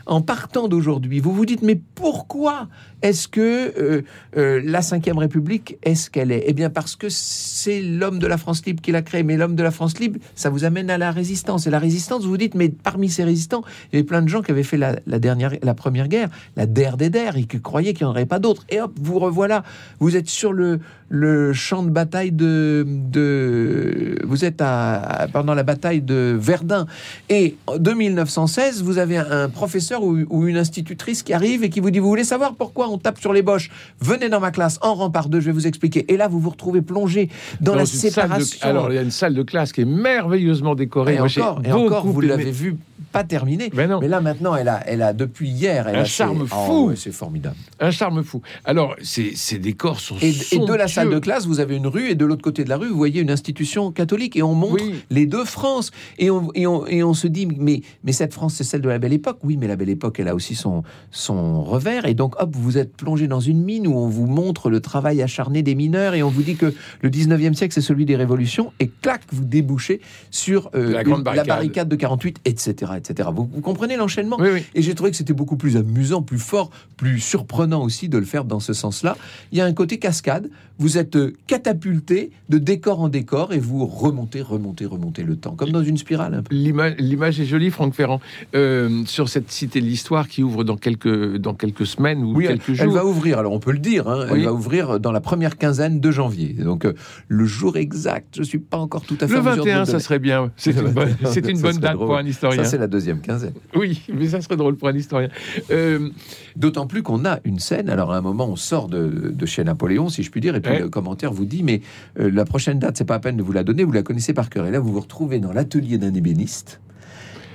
en 0.06 0.20
partant 0.20 0.68
d'aujourd'hui, 0.68 1.18
vous 1.20 1.32
vous 1.32 1.46
dites, 1.46 1.62
mais 1.62 1.78
pourquoi 1.94 2.68
est-ce 3.02 3.28
que 3.28 3.72
euh, 3.76 4.02
euh, 4.36 4.62
la 4.64 4.80
Ve 4.80 5.18
République 5.18 5.78
est 5.82 5.96
ce 5.96 6.10
qu'elle 6.10 6.30
est? 6.30 6.44
Eh 6.46 6.52
bien 6.52 6.70
parce 6.70 6.96
que 6.96 7.08
c'est 7.08 7.82
l'homme 7.82 8.18
de 8.18 8.26
la 8.26 8.38
France 8.38 8.64
libre 8.64 8.80
qui 8.80 8.92
l'a 8.92 9.02
créée. 9.02 9.24
Mais 9.24 9.36
l'homme 9.36 9.56
de 9.56 9.62
la 9.62 9.70
France 9.70 9.98
libre, 9.98 10.18
ça 10.34 10.48
vous 10.48 10.64
amène 10.64 10.90
à 10.90 10.98
la 10.98 11.10
résistance. 11.10 11.66
Et 11.66 11.70
la 11.70 11.78
résistance, 11.78 12.22
vous 12.22 12.30
vous 12.30 12.36
dites, 12.36 12.54
mais 12.54 12.68
parmi 12.68 13.08
ces 13.08 13.24
résistants, 13.24 13.62
il 13.92 13.96
y 13.96 13.98
avait 13.98 14.06
plein 14.06 14.22
de 14.22 14.28
gens 14.28 14.42
qui 14.42 14.52
avaient 14.52 14.62
fait 14.62 14.76
la, 14.76 14.94
dernière, 15.18 15.52
la 15.60 15.74
première 15.74 16.08
guerre, 16.08 16.28
la 16.56 16.66
der 16.66 16.96
des 16.96 17.10
der, 17.10 17.36
et 17.36 17.44
qui 17.44 17.60
croyaient 17.60 17.92
qu'il 17.92 18.06
n'y 18.06 18.08
en 18.08 18.12
aurait 18.12 18.26
pas 18.26 18.38
d'autres. 18.38 18.64
Et 18.68 18.80
hop, 18.80 18.92
vous 19.00 19.18
revoilà. 19.18 19.64
Vous 19.98 20.16
êtes 20.16 20.28
sur 20.28 20.52
le, 20.52 20.80
le 21.08 21.52
champ 21.52 21.82
de 21.82 21.90
bataille 21.90 22.32
de, 22.32 22.84
de 22.86 24.18
vous 24.24 24.44
êtes 24.44 24.60
à, 24.60 25.28
pendant 25.32 25.54
la 25.54 25.62
bataille 25.62 26.00
de 26.00 26.36
Verdun. 26.38 26.86
Et 27.28 27.56
en 27.66 27.78
1916, 27.78 28.82
vous 28.82 28.98
avez 28.98 29.18
un, 29.18 29.48
professeur 29.48 30.02
ou, 30.02 30.18
ou 30.28 30.46
une 30.46 30.56
institutrice 30.56 31.22
qui 31.22 31.32
arrive 31.32 31.62
et 31.62 31.70
qui 31.70 31.80
vous 31.80 31.90
dit, 31.90 31.98
vous 31.98 32.08
voulez 32.08 32.24
savoir 32.24 32.54
pourquoi 32.54 32.88
on 32.88 32.98
tape 32.98 33.18
sur 33.18 33.32
les 33.32 33.42
boches? 33.42 33.70
Venez 34.00 34.28
dans 34.28 34.40
ma 34.40 34.50
classe 34.50 34.78
en 34.82 34.94
rang 34.94 35.10
par 35.10 35.28
deux, 35.28 35.40
je 35.40 35.46
vais 35.46 35.52
vous 35.52 35.66
expliquer. 35.66 36.04
Et 36.12 36.16
là, 36.16 36.28
vous 36.28 36.40
vous 36.40 36.50
retrouvez 36.50 36.82
plongé 36.82 37.28
dans, 37.60 37.74
la 37.74 37.82
de- 37.82 37.86
séparation. 37.86 38.58
Alors, 38.68 38.90
il 38.90 38.96
y 38.96 38.98
a 38.98 39.02
une 39.02 39.10
salle 39.10 39.34
de 39.34 39.42
classe 39.42 39.72
qui 39.72 39.82
est 39.82 39.86
merveilleusement 39.86 40.74
décorée. 40.74 41.14
et 41.14 41.18
Moi, 41.18 41.28
j'ai 41.28 41.40
encore, 41.40 41.62
et 41.64 41.72
encore, 41.72 42.06
vous 42.06 42.20
l'avez 42.20 42.50
vu 42.50 42.76
pas 43.16 43.24
terminé. 43.24 43.70
Mais 43.74 43.86
non. 43.86 43.98
Mais 44.00 44.08
là 44.08 44.20
maintenant, 44.20 44.54
elle 44.56 44.68
a, 44.68 44.82
elle 44.86 45.02
a 45.02 45.12
depuis 45.12 45.48
hier, 45.48 45.88
elle 45.88 45.96
Un 45.96 46.00
a 46.00 46.04
charme 46.04 46.40
c'est- 46.42 46.54
fou. 46.54 46.90
Oh, 46.90 46.92
c'est 46.94 47.12
formidable. 47.12 47.56
Un 47.80 47.90
charme 47.90 48.22
fou. 48.22 48.42
Alors, 48.64 48.94
ces, 49.02 49.34
ces 49.36 49.58
décors 49.58 50.00
sont 50.00 50.16
Et, 50.22 50.34
et 50.52 50.58
de 50.58 50.74
la 50.74 50.88
salle 50.88 51.10
de 51.10 51.18
classe, 51.18 51.46
vous 51.46 51.60
avez 51.60 51.76
une 51.76 51.86
rue, 51.86 52.10
et 52.10 52.14
de 52.14 52.24
l'autre 52.24 52.42
côté 52.42 52.64
de 52.64 52.68
la 52.68 52.76
rue, 52.76 52.88
vous 52.88 52.96
voyez 52.96 53.20
une 53.20 53.30
institution 53.30 53.92
catholique, 53.92 54.36
et 54.36 54.42
on 54.42 54.54
montre 54.54 54.82
Oui. 54.84 54.94
les 55.10 55.26
deux 55.26 55.44
France. 55.44 55.90
Et 56.18 56.30
on, 56.30 56.50
et 56.54 56.66
on, 56.66 56.86
et 56.86 57.02
on 57.02 57.14
se 57.14 57.26
dit, 57.26 57.46
mais, 57.46 57.82
mais 58.04 58.12
cette 58.12 58.32
France, 58.32 58.54
c'est 58.54 58.64
celle 58.64 58.80
de 58.82 58.88
la 58.88 58.98
belle 58.98 59.12
époque. 59.12 59.38
Oui, 59.42 59.56
mais 59.56 59.66
la 59.66 59.76
belle 59.76 59.90
époque, 59.90 60.20
elle 60.20 60.28
a 60.28 60.34
aussi 60.34 60.54
son, 60.54 60.82
son 61.10 61.62
revers. 61.62 62.06
Et 62.06 62.14
donc, 62.14 62.40
hop, 62.40 62.54
vous 62.56 62.78
êtes 62.78 62.96
plongé 62.96 63.28
dans 63.28 63.40
une 63.40 63.62
mine 63.62 63.86
où 63.86 63.94
on 63.96 64.08
vous 64.08 64.26
montre 64.26 64.70
le 64.70 64.80
travail 64.80 65.22
acharné 65.22 65.62
des 65.62 65.74
mineurs, 65.74 66.14
et 66.14 66.22
on 66.22 66.28
vous 66.30 66.42
dit 66.42 66.56
que 66.56 66.74
le 67.02 67.10
19e 67.10 67.54
siècle, 67.54 67.72
c'est 67.74 67.80
celui 67.80 68.04
des 68.04 68.16
révolutions, 68.16 68.72
et 68.80 68.88
clac, 68.88 69.22
vous 69.32 69.44
débouchez 69.44 70.00
sur 70.30 70.70
euh, 70.74 70.92
La 70.92 71.04
grande 71.04 71.18
une- 71.18 71.24
barricade. 71.24 71.46
barricade 71.46 71.88
de 71.88 71.96
48, 71.96 72.38
etc., 72.44 72.92
etc. 72.96 73.05
etc. 73.08 73.28
Vous, 73.34 73.48
vous 73.52 73.60
comprenez 73.60 73.96
l'enchaînement 73.96 74.36
Oui, 74.40 74.48
oui. 74.52 74.64
Et 74.74 74.82
j'ai 74.82 74.94
trouvé 74.94 75.10
que 75.10 75.16
c'était 75.16 75.32
beaucoup 75.32 75.56
plus 75.56 75.76
amusant, 75.76 76.22
plus 76.22 76.38
fort, 76.38 76.70
plus 76.96 77.20
surprenant 77.20 77.82
aussi 77.82 78.08
de 78.08 78.18
le 78.18 78.24
faire 78.24 78.44
dans 78.44 78.60
ce 78.60 78.72
sens-là. 78.72 79.16
Il 79.52 79.58
y 79.58 79.60
a 79.60 79.64
un 79.64 79.72
côté 79.72 79.98
cascade. 79.98 80.48
Vous 80.78 80.98
êtes 80.98 81.16
euh, 81.16 81.32
catapulté 81.46 82.30
de 82.50 82.58
décor 82.58 83.00
en 83.00 83.08
décor 83.08 83.52
et 83.54 83.58
vous 83.58 83.86
remontez, 83.86 84.42
remontez, 84.42 84.84
remontez 84.84 85.22
le 85.22 85.36
temps, 85.36 85.52
comme 85.52 85.70
dans 85.70 85.82
une 85.82 85.96
spirale 85.96 86.34
un 86.34 86.42
peu. 86.42 86.54
L'image 86.54 87.40
est 87.40 87.44
jolie, 87.46 87.70
Franck 87.70 87.94
Ferrand. 87.94 88.20
Euh, 88.54 89.02
sur 89.06 89.28
cette 89.28 89.50
cité 89.50 89.80
de 89.80 89.86
l'histoire 89.86 90.28
qui 90.28 90.42
ouvre 90.42 90.64
dans 90.64 90.76
quelques, 90.76 91.36
dans 91.36 91.54
quelques 91.54 91.86
semaines 91.86 92.22
ou 92.22 92.34
Oui, 92.36 92.44
elle, 92.44 92.58
quelques 92.58 92.78
elle 92.80 92.86
jours. 92.86 92.94
va 92.94 93.04
ouvrir, 93.06 93.38
alors 93.38 93.52
on 93.52 93.58
peut 93.58 93.72
le 93.72 93.78
dire, 93.78 94.08
hein, 94.08 94.26
elle 94.30 94.44
va 94.44 94.52
ouvrir 94.52 95.00
dans 95.00 95.12
la 95.12 95.20
première 95.20 95.56
quinzaine 95.56 96.00
de 96.00 96.10
janvier. 96.10 96.52
Donc 96.52 96.84
euh, 96.84 96.92
le 97.28 97.44
jour 97.46 97.76
exact, 97.76 98.34
je 98.34 98.40
ne 98.40 98.44
suis 98.44 98.58
pas 98.58 98.78
encore 98.78 99.02
tout 99.02 99.16
à 99.20 99.26
fait 99.26 99.34
Le 99.34 99.40
mesure 99.42 99.64
de 99.64 99.70
21, 99.70 99.78
le 99.80 99.84
ça 99.86 100.00
serait 100.00 100.18
bien. 100.18 100.52
C'est 100.56 100.72
Le 100.76 100.88
une 100.88 100.92
bonne, 100.92 101.08
21, 101.22 101.30
c'est 101.32 101.48
une 101.48 101.56
ça 101.56 101.62
bonne 101.62 101.72
serait 101.72 101.80
date 101.82 101.94
drôle. 101.94 102.06
pour 102.06 102.16
un 102.16 102.26
historien. 102.26 102.64
Ça, 102.64 102.70
c'est 102.70 102.78
la 102.78 102.86
deuxième 102.96 103.20
quinzaine. 103.20 103.52
Oui, 103.74 104.02
mais 104.12 104.28
ça 104.28 104.40
serait 104.40 104.56
drôle 104.56 104.76
pour 104.76 104.88
un 104.88 104.94
historien. 104.96 105.28
Euh, 105.70 106.08
D'autant 106.56 106.86
plus 106.86 107.02
qu'on 107.02 107.24
a 107.24 107.38
une 107.44 107.58
scène. 107.58 107.88
Alors, 107.90 108.12
à 108.12 108.16
un 108.16 108.20
moment, 108.22 108.48
on 108.48 108.56
sort 108.56 108.88
de, 108.88 109.32
de 109.34 109.46
chez 109.46 109.62
Napoléon, 109.64 110.08
si 110.08 110.22
je 110.22 110.30
puis 110.30 110.40
dire, 110.40 110.54
et 110.56 110.60
puis 110.60 110.72
Ouais. 110.72 110.80
le 110.80 110.88
commentaire 110.88 111.32
vous 111.32 111.44
dit 111.44 111.62
Mais 111.62 111.80
euh, 112.18 112.30
la 112.30 112.44
prochaine 112.44 112.78
date, 112.78 112.96
c'est 112.96 113.04
pas 113.04 113.16
à 113.16 113.18
peine 113.20 113.36
de 113.36 113.42
vous 113.42 113.52
la 113.52 113.62
donner, 113.64 113.84
vous 113.84 113.92
la 113.92 114.02
connaissez 114.02 114.32
par 114.34 114.48
cœur. 114.50 114.66
Et 114.66 114.70
là, 114.70 114.80
vous 114.80 114.92
vous 114.92 115.00
retrouvez 115.00 115.38
dans 115.38 115.52
l'atelier 115.52 115.98
d'un 115.98 116.14
ébéniste. 116.14 116.80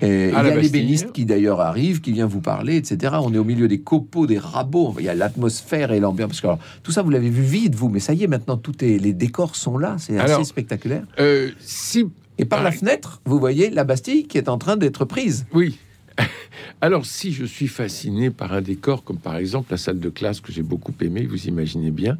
Et 0.03 0.29
il 0.29 0.33
y 0.33 0.35
a 0.35 0.55
l'ébéniste 0.55 1.11
qui 1.11 1.25
d'ailleurs 1.25 1.61
arrive, 1.61 2.01
qui 2.01 2.11
vient 2.11 2.25
vous 2.25 2.41
parler, 2.41 2.75
etc. 2.75 3.13
On 3.21 3.31
est 3.33 3.37
au 3.37 3.43
milieu 3.43 3.67
des 3.67 3.81
copeaux, 3.81 4.25
des 4.25 4.39
rabots. 4.39 4.95
Il 4.97 5.05
y 5.05 5.09
a 5.09 5.13
l'atmosphère 5.13 5.91
et 5.91 5.99
l'ambiance. 5.99 6.29
Parce 6.29 6.41
que 6.41 6.47
alors, 6.47 6.59
tout 6.81 6.91
ça, 6.91 7.03
vous 7.03 7.11
l'avez 7.11 7.29
vu 7.29 7.43
vite, 7.43 7.75
vous. 7.75 7.87
Mais 7.89 7.99
ça 7.99 8.13
y 8.13 8.23
est, 8.23 8.27
maintenant, 8.27 8.57
tout 8.57 8.83
est, 8.83 8.97
les 8.97 9.13
décors 9.13 9.55
sont 9.55 9.77
là. 9.77 9.95
C'est 9.99 10.17
assez 10.17 10.43
spectaculaire. 10.43 11.03
euh, 11.19 11.49
si 11.59 12.05
Et 12.41 12.45
par 12.45 12.63
la 12.63 12.71
fenêtre, 12.71 13.21
vous 13.25 13.37
voyez 13.37 13.69
la 13.69 13.83
Bastille 13.83 14.25
qui 14.25 14.39
est 14.39 14.49
en 14.49 14.57
train 14.57 14.75
d'être 14.75 15.05
prise. 15.05 15.45
Oui. 15.53 15.77
Alors, 16.81 17.05
si 17.05 17.31
je 17.33 17.45
suis 17.45 17.67
fasciné 17.67 18.31
par 18.31 18.51
un 18.51 18.61
décor, 18.61 19.03
comme 19.03 19.19
par 19.19 19.37
exemple 19.37 19.67
la 19.69 19.77
salle 19.77 19.99
de 19.99 20.09
classe 20.09 20.41
que 20.41 20.51
j'ai 20.51 20.63
beaucoup 20.63 20.93
aimé, 21.01 21.27
vous 21.29 21.45
imaginez 21.45 21.91
bien, 21.91 22.17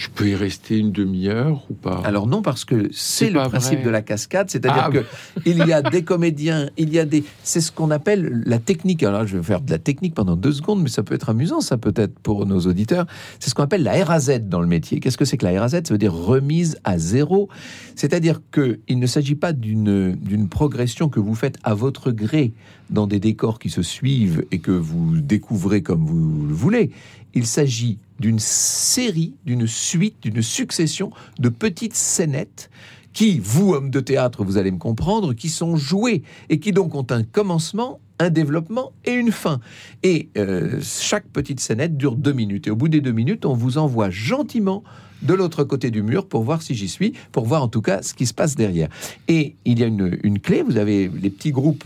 je 0.00 0.08
peux 0.08 0.30
y 0.30 0.34
rester 0.34 0.78
une 0.78 0.92
demi-heure 0.92 1.62
ou 1.68 1.74
pas? 1.74 2.00
Alors 2.06 2.26
non, 2.26 2.40
parce 2.40 2.64
que 2.64 2.88
c'est 2.90 3.28
le 3.28 3.38
principe 3.40 3.80
vrai. 3.80 3.84
de 3.84 3.90
la 3.90 4.00
cascade, 4.00 4.48
c'est-à-dire 4.48 4.84
Ah, 4.86 4.90
que 4.90 5.04
il 5.44 5.58
y 5.58 5.74
a 5.74 5.82
des 5.90 6.04
comédiens, 6.04 6.70
il 6.78 6.90
y 6.90 6.98
a 6.98 7.04
des, 7.04 7.22
c'est 7.42 7.60
ce 7.60 7.70
qu'on 7.70 7.90
appelle 7.90 8.42
la 8.46 8.58
technique. 8.58 9.02
Alors 9.02 9.20
là, 9.20 9.26
je 9.26 9.36
vais 9.36 9.42
faire 9.42 9.60
de 9.60 9.70
la 9.70 9.78
technique 9.78 10.14
pendant 10.14 10.36
deux 10.36 10.52
secondes, 10.52 10.82
mais 10.82 10.88
ça 10.88 11.02
peut 11.02 11.14
être 11.14 11.28
amusant, 11.28 11.60
ça 11.60 11.76
peut-être 11.76 12.18
pour 12.18 12.46
nos 12.46 12.60
auditeurs. 12.60 13.04
C'est 13.40 13.50
ce 13.50 13.54
qu'on 13.54 13.62
appelle 13.62 13.82
la 13.82 14.02
RAZ 14.02 14.40
dans 14.40 14.62
le 14.62 14.66
métier. 14.66 15.00
Qu'est-ce 15.00 15.18
que 15.18 15.26
c'est 15.26 15.36
que 15.36 15.44
la 15.44 15.60
RAZ 15.60 15.72
Ça 15.72 15.82
veut 15.90 15.98
dire 15.98 16.14
remise 16.14 16.78
à 16.84 16.96
zéro, 16.96 17.50
c'est-à-dire 17.94 18.40
que 18.50 18.78
il 18.88 19.00
ne 19.00 19.06
s'agit 19.06 19.34
pas 19.34 19.52
d'une 19.52 20.14
d'une 20.14 20.48
progression 20.48 21.10
que 21.10 21.20
vous 21.20 21.34
faites 21.34 21.58
à 21.62 21.74
votre 21.74 22.10
gré 22.10 22.54
dans 22.88 23.06
des 23.06 23.20
décors 23.20 23.58
qui 23.58 23.70
se 23.70 23.82
suivent 23.82 24.44
et 24.50 24.58
que 24.58 24.72
vous 24.72 25.20
découvrez 25.20 25.82
comme 25.82 26.04
vous 26.04 26.46
le 26.46 26.54
voulez. 26.54 26.90
Il 27.34 27.46
s'agit 27.46 27.98
d'une 28.18 28.38
série, 28.38 29.34
d'une 29.44 29.66
suite, 29.66 30.16
d'une 30.22 30.42
succession 30.42 31.10
de 31.38 31.48
petites 31.48 31.94
scénettes 31.94 32.70
qui, 33.12 33.40
vous, 33.42 33.74
hommes 33.74 33.90
de 33.90 34.00
théâtre, 34.00 34.44
vous 34.44 34.56
allez 34.56 34.70
me 34.70 34.78
comprendre, 34.78 35.34
qui 35.34 35.48
sont 35.48 35.76
jouées 35.76 36.22
et 36.48 36.60
qui 36.60 36.72
donc 36.72 36.94
ont 36.94 37.06
un 37.10 37.24
commencement, 37.24 38.00
un 38.18 38.30
développement 38.30 38.92
et 39.04 39.12
une 39.12 39.32
fin. 39.32 39.60
Et 40.02 40.28
euh, 40.36 40.78
chaque 40.82 41.26
petite 41.28 41.60
scénette 41.60 41.96
dure 41.96 42.14
deux 42.14 42.32
minutes. 42.32 42.66
Et 42.66 42.70
au 42.70 42.76
bout 42.76 42.88
des 42.88 43.00
deux 43.00 43.12
minutes, 43.12 43.46
on 43.46 43.54
vous 43.54 43.78
envoie 43.78 44.10
gentiment 44.10 44.84
de 45.22 45.34
l'autre 45.34 45.64
côté 45.64 45.90
du 45.90 46.02
mur 46.02 46.26
pour 46.26 46.44
voir 46.44 46.62
si 46.62 46.74
j'y 46.74 46.88
suis, 46.88 47.12
pour 47.32 47.44
voir 47.44 47.62
en 47.62 47.68
tout 47.68 47.82
cas 47.82 48.02
ce 48.02 48.14
qui 48.14 48.26
se 48.26 48.34
passe 48.34 48.54
derrière. 48.54 48.88
Et 49.28 49.54
il 49.64 49.78
y 49.78 49.84
a 49.84 49.86
une, 49.86 50.18
une 50.22 50.38
clé, 50.38 50.62
vous 50.62 50.76
avez 50.76 51.08
les 51.08 51.30
petits 51.30 51.52
groupes 51.52 51.84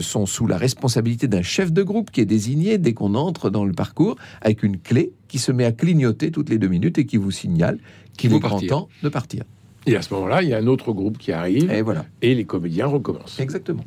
sont 0.00 0.26
sous 0.26 0.46
la 0.46 0.56
responsabilité 0.56 1.28
d'un 1.28 1.42
chef 1.42 1.72
de 1.72 1.82
groupe 1.82 2.10
qui 2.10 2.20
est 2.20 2.26
désigné 2.26 2.78
dès 2.78 2.94
qu'on 2.94 3.14
entre 3.14 3.50
dans 3.50 3.64
le 3.64 3.72
parcours 3.72 4.16
avec 4.40 4.62
une 4.62 4.78
clé 4.78 5.12
qui 5.28 5.38
se 5.38 5.52
met 5.52 5.64
à 5.64 5.72
clignoter 5.72 6.30
toutes 6.30 6.50
les 6.50 6.58
deux 6.58 6.68
minutes 6.68 6.98
et 6.98 7.06
qui 7.06 7.16
vous 7.16 7.30
signale 7.30 7.78
qu'il 8.16 8.32
est 8.34 8.38
grand 8.38 8.60
temps 8.60 8.88
de 9.02 9.08
partir. 9.08 9.44
Et 9.86 9.96
à 9.96 10.02
ce 10.02 10.14
moment-là, 10.14 10.42
il 10.42 10.48
y 10.48 10.54
a 10.54 10.58
un 10.58 10.66
autre 10.66 10.92
groupe 10.92 11.18
qui 11.18 11.32
arrive 11.32 11.70
Et 11.70 11.82
voilà, 11.82 12.04
et 12.22 12.34
les 12.34 12.44
comédiens 12.44 12.86
recommencent. 12.86 13.40
exactement. 13.40 13.84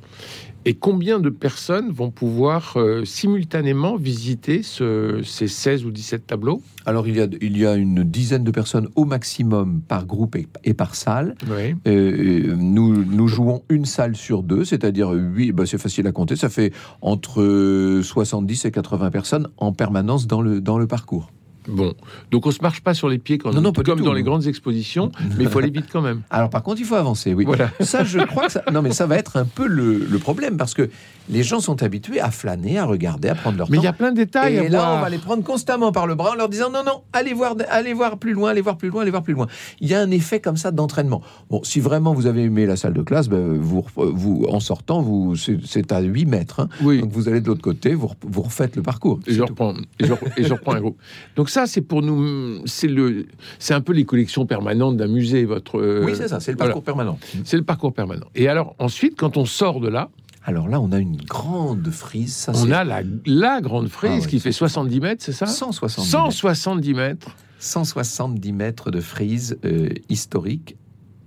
Et 0.68 0.74
combien 0.74 1.20
de 1.20 1.30
personnes 1.30 1.92
vont 1.92 2.10
pouvoir 2.10 2.74
euh, 2.78 3.06
simultanément 3.06 3.98
visiter 3.98 4.64
ce- 4.64 5.22
ces 5.24 5.48
16 5.48 5.86
ou 5.86 5.92
17 5.92 6.26
tableaux? 6.26 6.60
Alors 6.88 7.08
il 7.08 7.18
y, 7.18 7.22
a, 7.22 7.28
il 7.40 7.56
y 7.56 7.68
a 7.68 7.76
une 7.76 8.04
dizaine 8.04 8.44
de 8.44 8.50
personnes 8.50 8.90
au 8.96 9.06
maximum 9.06 9.82
par 9.88 10.08
groupe 10.08 10.36
et, 10.36 10.48
et 10.64 10.74
par 10.74 10.96
salle. 10.96 11.36
Oui. 11.48 11.76
Euh, 11.88 12.56
nous, 12.58 13.06
nous 13.06 13.28
jouons 13.28 13.62
une 13.70 13.86
salle 13.86 14.16
sur 14.16 14.42
deux, 14.42 14.66
c'est-à-dire 14.66 15.10
oui, 15.12 15.52
bah, 15.52 15.66
c'est 15.68 15.78
facile 15.78 16.08
à 16.08 16.12
compter, 16.12 16.36
ça 16.36 16.50
fait 16.50 16.74
entre 17.02 18.00
70 18.04 18.66
et 18.66 18.72
80 18.72 19.12
personnes 19.12 19.48
en 19.58 19.72
permanence 19.72 20.26
dans 20.26 20.42
le, 20.42 20.62
dans 20.62 20.80
le 20.80 20.88
parcours. 20.88 21.32
Bon, 21.68 21.94
donc 22.32 22.46
on 22.46 22.52
se 22.52 22.62
marche 22.62 22.82
pas 22.82 22.94
sur 22.94 23.10
les 23.10 23.18
pieds 23.18 23.38
quand 23.38 23.52
Non, 23.54 23.62
non, 23.62 23.72
pas 23.74 23.82
du 23.84 23.90
comme 23.92 24.02
dans 24.02 24.14
les 24.14 24.24
grandes 24.24 24.48
expositions, 24.48 25.12
mais 25.38 25.44
il 25.46 25.50
faut 25.50 25.60
aller 25.60 25.70
vite 25.72 25.88
quand 25.92 26.02
même. 26.02 26.22
Alors 26.30 26.50
par 26.50 26.64
contre, 26.64 26.80
il 26.82 26.86
faut 26.86 26.96
avancer, 26.96 27.34
oui. 27.34 27.46
Voilà. 27.46 27.70
Ça, 27.82 28.04
je 28.04 28.20
crois 28.20 28.48
que 28.48 28.52
ça... 28.54 28.64
Non, 28.72 28.82
mais 28.82 28.92
ça 28.92 29.06
va 29.08 29.18
être 29.18 29.38
un 29.38 29.46
peu 29.46 29.68
le, 29.68 29.98
le 30.10 30.20
problème, 30.20 30.58
parce 30.58 30.74
que 30.74 30.90
les 31.30 31.42
gens 31.42 31.60
sont 31.60 31.82
habitués 31.82 32.20
à 32.20 32.30
flâner, 32.30 32.78
à 32.78 32.86
regarder, 32.86 33.30
à 33.30 33.36
prendre 33.36 33.58
leur 33.58 33.70
Mais 33.72 33.78
temps. 33.78 33.82
il 33.82 33.86
y 33.86 33.90
a 33.90 33.94
plein 33.94 34.12
de 34.12 34.18
détails 34.18 34.56
Et 34.56 34.60
à 34.60 34.70
là, 34.70 34.78
voir. 34.80 34.98
on 34.98 35.02
va 35.02 35.10
les 35.10 35.18
prendre 35.18 35.44
constamment 35.44 35.92
par 35.92 36.06
le 36.06 36.14
bras 36.16 36.32
en 36.32 36.36
leur 36.36 36.50
disant 36.50 36.70
non, 36.70 36.84
non, 36.86 37.02
allez 37.14 37.34
voir, 37.34 37.56
allez 37.70 37.94
voir 37.94 38.18
plus 38.18 38.34
loin, 38.34 38.52
allez 38.52 38.62
voir 38.62 38.78
plus 38.78 38.90
loin, 38.90 39.02
allez 39.02 39.10
voir 39.12 39.24
plus 39.24 39.34
loin. 39.34 39.48
Il 39.82 39.90
y 39.90 39.96
a 39.96 40.00
un 40.02 40.12
effet 40.12 40.40
comme 40.40 40.58
ça 40.58 40.70
d'entraînement. 40.72 41.22
Bon, 41.50 41.62
si 41.64 41.80
vraiment 41.80 42.14
vous 42.14 42.28
avez 42.28 42.44
aimé 42.44 42.68
la 42.68 42.76
salle 42.76 42.94
de 42.94 43.02
classe, 43.02 43.28
ben, 43.28 43.58
vous, 43.58 43.84
vous, 43.96 44.46
en 44.50 44.60
sortant, 44.60 45.02
vous, 45.02 45.36
c'est 45.36 45.92
à 45.92 46.02
8 46.02 46.26
mètres. 46.28 46.60
hein. 46.60 46.70
Oui. 46.82 47.02
Donc 47.02 47.12
vous 47.12 47.28
allez 47.28 47.42
de 47.42 47.48
l'autre 47.48 47.62
côté, 47.64 47.96
vous, 47.96 48.12
vous 48.22 48.42
refaites 48.44 48.76
le 48.76 48.84
parcours. 48.84 49.20
Et 49.26 49.34
je, 49.34 49.42
reprends, 49.42 49.74
et, 50.00 50.06
je, 50.06 50.14
et 50.38 50.44
je 50.44 50.54
reprends 50.54 50.74
un 50.76 50.80
groupe. 50.82 50.98
Donc 51.36 51.50
ça, 51.56 51.68
c'est 51.68 51.82
pour 51.82 52.02
nous, 52.02 52.62
c'est 52.66 52.88
le, 52.88 53.28
c'est 53.60 53.74
un 53.74 53.82
peu 53.82 53.94
les 53.94 54.04
collections 54.06 54.46
permanentes 54.46 54.98
d'un 54.98 55.08
musée. 55.08 55.46
Votre, 55.46 55.80
euh, 55.80 56.04
Oui, 56.06 56.14
c'est 56.16 56.28
ça, 56.28 56.40
c'est 56.42 56.52
le 56.52 56.58
voilà. 56.58 56.72
parcours 56.74 56.84
permanent. 56.84 57.18
C'est 57.46 57.58
le 57.58 57.64
parcours 57.64 57.94
permanent. 57.94 58.28
Et 58.36 58.48
alors 58.50 58.76
ensuite, 58.78 59.16
quand 59.18 59.38
on 59.38 59.46
sort 59.46 59.80
de 59.80 59.88
là, 59.88 60.10
Alors 60.44 60.68
là, 60.68 60.80
on 60.80 60.92
a 60.92 61.00
une 61.00 61.16
grande 61.18 61.90
frise. 61.90 62.36
Ça, 62.36 62.52
on 62.56 62.70
a 62.72 62.84
la, 62.84 63.02
la 63.26 63.62
grande 63.62 63.88
frise 63.88 64.12
Ah 64.14 64.20
ouais, 64.20 64.28
qui 64.28 64.40
fait 64.40 64.52
70 64.52 65.00
mètres, 65.00 65.24
c'est 65.24 65.32
ça? 65.32 65.46
170 65.48 66.02
mètres. 66.02 66.32
170 66.32 66.94
mètres. 66.94 67.36
170 67.60 68.52
mètres 68.52 68.92
de 68.92 69.00
frise 69.00 69.58
euh, 69.66 69.90
historique 70.10 70.76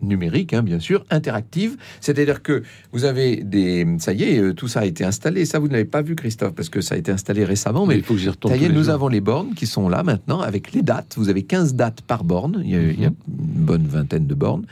numérique, 0.03 0.53
hein, 0.55 0.63
bien 0.63 0.79
sûr, 0.81 1.05
interactive. 1.11 1.77
C'est-à-dire 2.01 2.43
que 2.43 2.63
vous 2.93 3.05
avez 3.05 3.37
des... 3.37 3.87
Ça 3.99 4.13
y 4.13 4.23
est, 4.25 4.39
euh, 4.39 4.55
tout 4.55 4.69
ça 4.69 4.81
a 4.81 4.85
été 4.85 5.05
installé. 5.05 5.45
Ça, 5.45 5.59
vous 5.59 5.69
ne 5.69 5.73
l'avez 5.73 5.85
pas 5.85 6.03
vu, 6.03 6.15
Christophe, 6.17 6.55
parce 6.55 6.69
que 6.69 6.81
ça 6.81 6.95
a 6.95 6.99
été 6.99 7.11
installé 7.13 7.45
récemment. 7.45 7.87
Mais 7.87 7.95
Mais 7.95 8.01
il 8.01 8.05
faut 8.05 8.15
que 8.15 8.21
j'y 8.21 8.29
retourne. 8.29 8.55
ça 8.55 8.61
y 8.61 8.65
est, 8.65 8.69
nous 8.69 8.85
jours. 8.85 8.95
avons 8.95 9.09
les 9.09 9.21
bornes 9.21 9.55
qui 9.55 9.67
sont 9.67 9.89
là 9.89 10.03
maintenant 10.03 10.41
avec 10.41 10.73
les 10.73 10.83
dates. 10.83 11.15
Vous 11.17 11.29
avez 11.29 11.43
15 11.43 11.75
dates 11.75 12.03
par 12.03 12.25
borne. 12.25 12.63
Il 12.65 12.71
y 12.71 12.77
a, 12.77 12.81
il 12.83 13.01
y 13.01 13.05
a 13.05 13.11
Mhm. 13.11 13.15
une 13.29 13.65
bonne 13.65 13.87
vingtaine 13.87 14.27
de 14.27 14.35
bornes. 14.35 14.65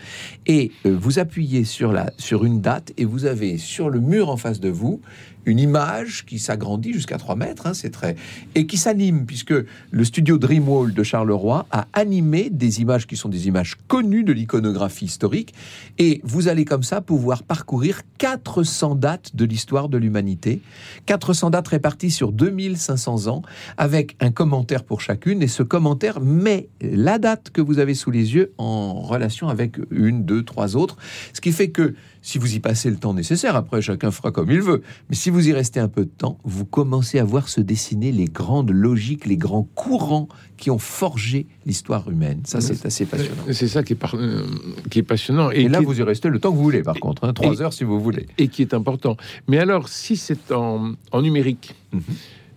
Et 0.46 0.70
euh, 0.86 0.96
vous 0.98 1.18
appuyez 1.18 1.64
sur, 1.64 1.92
la, 1.92 2.12
sur 2.18 2.44
une 2.44 2.60
date 2.60 2.92
et 2.96 3.04
vous 3.04 3.24
avez 3.24 3.58
sur 3.58 3.90
le 3.90 4.00
mur 4.00 4.28
en 4.30 4.36
face 4.36 4.60
de 4.60 4.68
vous 4.68 5.00
une 5.44 5.60
image 5.60 6.24
qui 6.26 6.40
s'agrandit 6.40 6.92
jusqu'à 6.92 7.18
3 7.18 7.36
mètres, 7.36 7.68
hein, 7.68 7.72
c'est 7.74 7.90
très... 7.90 8.16
et 8.56 8.66
qui 8.66 8.76
s'anime, 8.76 9.26
puisque 9.26 9.54
le 9.92 10.04
studio 10.04 10.38
Dreamwall 10.38 10.92
de 10.92 11.02
Charleroi 11.04 11.66
a 11.70 11.86
animé 11.92 12.50
des 12.50 12.80
images 12.80 13.06
qui 13.06 13.16
sont 13.16 13.28
des 13.28 13.46
images 13.46 13.76
connues 13.86 14.24
de 14.24 14.32
l'iconographie 14.32 15.06
historique, 15.16 15.54
et 15.96 16.20
vous 16.24 16.48
allez 16.48 16.66
comme 16.66 16.82
ça 16.82 17.00
pouvoir 17.00 17.42
parcourir 17.42 18.02
400 18.18 18.96
dates 18.96 19.34
de 19.34 19.46
l'histoire 19.46 19.88
de 19.88 19.96
l'humanité, 19.96 20.60
400 21.06 21.48
dates 21.50 21.68
réparties 21.68 22.10
sur 22.10 22.32
2500 22.32 23.26
ans, 23.28 23.40
avec 23.78 24.14
un 24.20 24.30
commentaire 24.30 24.84
pour 24.84 25.00
chacune, 25.00 25.42
et 25.42 25.48
ce 25.48 25.62
commentaire 25.62 26.20
met 26.20 26.68
la 26.82 27.18
date 27.18 27.48
que 27.50 27.62
vous 27.62 27.78
avez 27.78 27.94
sous 27.94 28.10
les 28.10 28.34
yeux 28.34 28.52
en 28.58 29.00
relation 29.00 29.48
avec 29.48 29.78
une, 29.90 30.26
deux, 30.26 30.42
trois 30.42 30.76
autres, 30.76 30.98
ce 31.32 31.40
qui 31.40 31.52
fait 31.52 31.70
que 31.70 31.94
si 32.26 32.38
vous 32.38 32.56
y 32.56 32.58
passez 32.58 32.90
le 32.90 32.96
temps 32.96 33.14
nécessaire, 33.14 33.54
après 33.54 33.80
chacun 33.80 34.10
fera 34.10 34.32
comme 34.32 34.50
il 34.50 34.60
veut, 34.60 34.82
mais 35.08 35.14
si 35.14 35.30
vous 35.30 35.48
y 35.48 35.52
restez 35.52 35.78
un 35.78 35.86
peu 35.86 36.04
de 36.04 36.10
temps, 36.10 36.38
vous 36.42 36.64
commencez 36.64 37.20
à 37.20 37.24
voir 37.24 37.48
se 37.48 37.60
dessiner 37.60 38.10
les 38.10 38.24
grandes 38.24 38.72
logiques, 38.72 39.26
les 39.26 39.36
grands 39.36 39.62
courants 39.76 40.26
qui 40.56 40.70
ont 40.72 40.78
forgé 40.78 41.46
l'histoire 41.66 42.10
humaine. 42.10 42.40
Ça, 42.44 42.60
c'est 42.60 42.84
assez 42.84 43.06
passionnant. 43.06 43.42
C'est 43.52 43.68
ça 43.68 43.84
qui 43.84 43.92
est, 43.92 43.96
par- 43.96 44.16
euh, 44.16 44.44
qui 44.90 44.98
est 44.98 45.04
passionnant. 45.04 45.52
Et, 45.52 45.68
là, 45.68 45.80
est- 45.80 45.84
vous 45.84 46.00
y 46.00 46.02
restez 46.02 46.28
le 46.28 46.40
temps 46.40 46.50
que 46.50 46.56
vous 46.56 46.64
voulez, 46.64 46.82
par 46.82 46.96
contre, 46.98 47.22
hein, 47.22 47.32
trois 47.32 47.54
et- 47.54 47.62
heures 47.62 47.72
si 47.72 47.84
vous 47.84 48.00
voulez. 48.00 48.26
et 48.38 48.48
qui 48.48 48.60
est 48.62 48.74
important. 48.74 49.16
Mais 49.46 49.58
alors, 49.58 49.88
si 49.88 50.16
c'est 50.16 50.50
en, 50.50 50.94
en 51.12 51.22
numérique, 51.22 51.76
Mhm. 51.92 52.00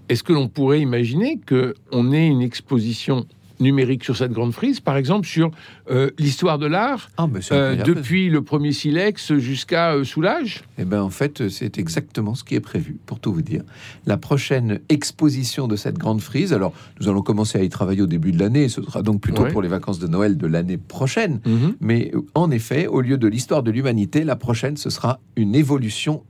est-ce 0.10 0.24
que 0.24 0.34
l'on 0.34 0.48
pourrait 0.48 0.82
imaginer 0.82 1.38
que 1.46 1.76
on 1.92 2.12
ait 2.12 2.26
une 2.26 2.42
exposition 2.42 3.28
numérique 3.60 4.04
sur 4.04 4.16
cette 4.16 4.32
grande 4.32 4.54
frise, 4.54 4.80
par 4.80 4.98
exemple 4.98 5.28
sur 5.28 5.52
euh, 5.92 6.10
l'histoire 6.18 6.58
de 6.60 6.66
l'art, 6.66 7.10
Ah, 7.18 7.28
euh, 7.52 7.76
depuis 7.84 8.30
le 8.30 8.42
premier 8.44 8.72
silex 8.72 9.34
jusqu'à 9.38 9.94
euh, 9.94 10.04
Soulage 10.04 10.64
Eh 10.78 10.86
bien, 10.86 11.02
en 11.02 11.10
fait, 11.10 11.50
c'est 11.50 11.78
exactement 11.78 12.36
ce 12.36 12.44
qui 12.44 12.56
est 12.56 12.60
prévu, 12.62 12.98
pour 13.06 13.20
tout 13.20 13.34
vous 13.34 13.42
dire. 13.42 13.64
La 14.06 14.18
prochaine 14.18 14.80
exposition 14.90 15.68
de 15.68 15.76
cette 15.76 15.98
grande 15.98 16.22
frise, 16.22 16.54
alors 16.54 16.74
nous 17.00 17.08
allons 17.10 17.22
commencer 17.22 17.58
à 17.60 17.64
y 17.64 17.70
travailler 17.70 18.02
au 18.02 18.08
début 18.08 18.32
de 18.32 18.40
l'année, 18.40 18.70
ce 18.70 18.82
sera 18.82 19.02
donc 19.02 19.22
plutôt 19.22 19.44
Ouais. 19.44 19.52
pour 19.52 19.62
les 19.62 19.70
vacances 19.70 20.00
de 20.00 20.08
Noël 20.08 20.38
de 20.38 20.48
l'année 20.48 20.78
prochaine. 20.78 21.40
Mhm. 21.46 21.76
Mais 21.82 22.12
euh, 22.14 22.22
en 22.36 22.52
effet, 22.52 22.88
au 22.88 23.02
lieu 23.02 23.18
de 23.18 23.28
l'histoire 23.28 23.64
de 23.64 23.72
l'humanité, 23.72 24.24
la 24.24 24.36
prochaine, 24.36 24.78
ce 24.78 24.90
sera 24.90 25.20
une 25.36 25.56
évolution 25.56 26.24